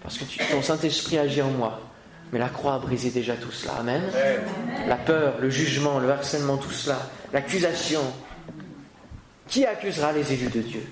parce 0.01 0.17
que 0.17 0.25
ton 0.51 0.61
Saint-Esprit 0.61 1.17
agit 1.17 1.41
en 1.41 1.49
moi, 1.51 1.81
mais 2.31 2.39
la 2.39 2.49
croix 2.49 2.75
a 2.75 2.79
brisé 2.79 3.09
déjà 3.09 3.35
tout 3.35 3.51
cela. 3.51 3.73
Amen. 3.79 4.01
La 4.87 4.95
peur, 4.95 5.35
le 5.39 5.49
jugement, 5.49 5.99
le 5.99 6.11
harcèlement, 6.11 6.57
tout 6.57 6.71
cela, 6.71 6.99
l'accusation. 7.33 8.01
Qui 9.47 9.65
accusera 9.65 10.11
les 10.11 10.31
élus 10.33 10.49
de 10.49 10.61
Dieu? 10.61 10.87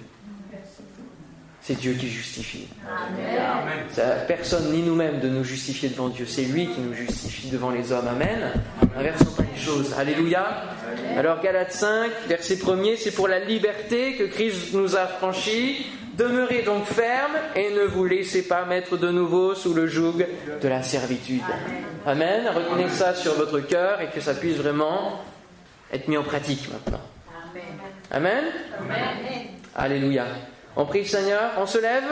C'est 1.68 1.76
Dieu 1.76 1.96
qui 1.96 2.08
justifie. 2.08 2.66
Amen. 2.88 4.24
personne 4.26 4.72
ni 4.72 4.82
nous-mêmes 4.82 5.20
de 5.20 5.28
nous 5.28 5.44
justifier 5.44 5.90
devant 5.90 6.08
Dieu. 6.08 6.26
C'est 6.26 6.46
lui 6.46 6.68
qui 6.68 6.80
nous 6.80 6.94
justifie 6.94 7.50
devant 7.50 7.72
les 7.72 7.92
hommes. 7.92 8.08
Amen. 8.08 8.54
Inversons 8.98 9.32
pas 9.36 9.44
les 9.54 9.62
choses. 9.62 9.94
Alléluia. 9.98 10.64
Alors 11.18 11.42
Galates 11.42 11.74
5, 11.74 12.10
verset 12.30 12.56
1er, 12.56 12.96
c'est 12.96 13.12
pour 13.12 13.28
la 13.28 13.40
liberté 13.40 14.16
que 14.16 14.24
Christ 14.24 14.74
nous 14.74 14.96
a 14.96 15.08
franchi. 15.08 15.86
Demeurez 16.18 16.62
donc 16.62 16.86
ferme 16.86 17.34
et 17.54 17.72
ne 17.72 17.84
vous 17.84 18.06
laissez 18.06 18.48
pas 18.48 18.64
mettre 18.64 18.96
de 18.96 19.12
nouveau 19.12 19.54
sous 19.54 19.74
le 19.74 19.88
joug 19.88 20.26
de 20.62 20.68
la 20.70 20.84
servitude. 20.84 21.44
Amen. 22.06 22.48
Retenez 22.48 22.88
ça 22.88 23.14
sur 23.14 23.34
votre 23.34 23.60
cœur 23.60 24.00
et 24.00 24.08
que 24.08 24.22
ça 24.22 24.36
puisse 24.36 24.56
vraiment 24.56 25.22
être 25.92 26.08
mis 26.08 26.16
en 26.16 26.24
pratique 26.24 26.70
maintenant. 26.72 27.02
Amen. 28.10 28.46
Amen. 28.80 29.48
Alléluia. 29.76 30.28
On 30.80 30.86
prie 30.86 31.00
le 31.00 31.08
Seigneur, 31.08 31.52
on 31.58 31.66
se 31.66 31.80
lève 31.80 32.04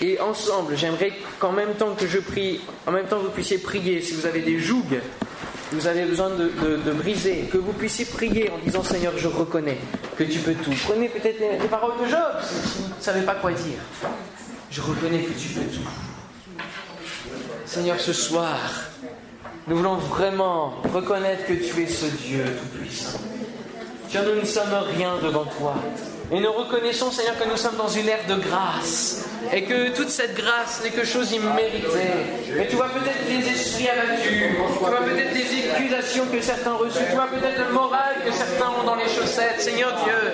et 0.00 0.20
ensemble, 0.20 0.76
j'aimerais 0.76 1.12
qu'en 1.40 1.50
même 1.50 1.74
temps 1.74 1.92
que 1.94 2.06
je 2.06 2.20
prie, 2.20 2.60
en 2.86 2.92
même 2.92 3.06
temps 3.06 3.18
vous 3.18 3.30
puissiez 3.30 3.58
prier, 3.58 4.00
si 4.00 4.14
vous 4.14 4.26
avez 4.26 4.42
des 4.42 4.60
jougs, 4.60 5.00
vous 5.72 5.88
avez 5.88 6.04
besoin 6.04 6.30
de, 6.30 6.92
briser, 6.92 7.48
que 7.52 7.58
vous 7.58 7.72
puissiez 7.72 8.04
prier 8.04 8.48
en 8.50 8.58
disant 8.58 8.84
Seigneur, 8.84 9.14
je 9.16 9.26
reconnais 9.26 9.78
que 10.16 10.22
tu 10.22 10.38
peux 10.38 10.54
tout. 10.54 10.70
Prenez 10.84 11.08
peut-être 11.08 11.40
les, 11.40 11.58
les, 11.58 11.68
paroles 11.68 11.98
de 12.00 12.08
Job 12.08 12.32
si 12.44 12.82
vous 12.82 12.88
ne 12.88 13.02
savez 13.02 13.22
pas 13.22 13.34
quoi 13.34 13.50
dire. 13.50 13.78
Je 14.70 14.80
reconnais 14.80 15.22
que 15.22 15.32
tu 15.32 15.48
peux 15.48 15.62
tout. 15.62 16.62
Seigneur, 17.66 17.98
ce 17.98 18.12
soir, 18.12 18.56
nous 19.66 19.76
voulons 19.76 19.96
vraiment 19.96 20.74
reconnaître 20.94 21.46
que 21.46 21.54
tu 21.54 21.82
es 21.82 21.86
ce 21.86 22.06
Dieu 22.06 22.44
tout-puissant. 22.44 23.18
Tiens, 24.08 24.22
nous 24.22 24.40
ne 24.40 24.44
sommes 24.44 24.74
rien 24.96 25.16
devant 25.20 25.44
toi. 25.44 25.74
Et 26.34 26.40
nous 26.40 26.52
reconnaissons, 26.52 27.10
Seigneur, 27.10 27.38
que 27.38 27.46
nous 27.46 27.58
sommes 27.58 27.76
dans 27.76 27.88
une 27.88 28.08
ère 28.08 28.24
de 28.26 28.36
grâce. 28.36 29.28
Et 29.52 29.64
que 29.64 29.90
toute 29.90 30.08
cette 30.08 30.34
grâce 30.34 30.80
n'est 30.82 30.90
que 30.90 31.04
chose 31.04 31.30
imméritée. 31.32 32.14
Mais 32.56 32.66
tu 32.68 32.76
vois 32.76 32.88
peut-être 32.88 33.26
des 33.28 33.50
esprits 33.50 33.88
abattus. 33.88 34.56
Tu 34.78 34.78
vois 34.78 35.02
peut-être 35.02 35.34
des 35.34 35.42
accusations 35.72 36.24
que 36.32 36.40
certains 36.40 36.72
reçus. 36.72 37.04
Tu 37.08 37.14
vois 37.14 37.26
peut-être 37.26 37.68
le 37.68 37.74
moral 37.74 38.16
que 38.24 38.32
certains 38.32 38.70
ont 38.80 38.84
dans 38.84 38.94
les 38.94 39.08
chaussettes. 39.08 39.60
Seigneur 39.60 39.92
Dieu, 40.04 40.32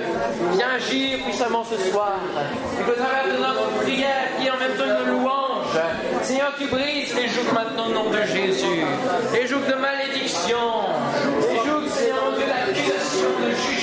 viens 0.53 0.71
agir 0.77 1.19
puissamment 1.25 1.65
ce 1.65 1.91
soir. 1.91 2.19
Et 2.79 2.85
que 2.85 2.97
travers 2.97 3.27
de 3.27 3.39
notre 3.43 3.69
prière, 3.83 4.29
qui 4.39 4.47
est 4.47 4.51
en 4.51 4.59
même 4.59 4.77
temps 4.77 4.85
une 4.85 5.19
louange, 5.19 5.79
Seigneur, 6.23 6.53
tu 6.59 6.67
brises 6.67 7.15
les 7.15 7.29
jougs 7.29 7.53
maintenant 7.53 7.87
au 7.89 7.93
nom 7.93 8.11
de 8.11 8.23
Jésus. 8.23 8.85
Les 9.33 9.47
jougs 9.47 9.67
de 9.67 9.75
malédiction. 9.75 10.59
Les 11.51 11.57
jougs, 11.69 11.89
Seigneur, 11.89 12.33
de 12.33 12.47
l'accusation, 12.47 13.31
de 13.43 13.51
jugement. 13.51 13.78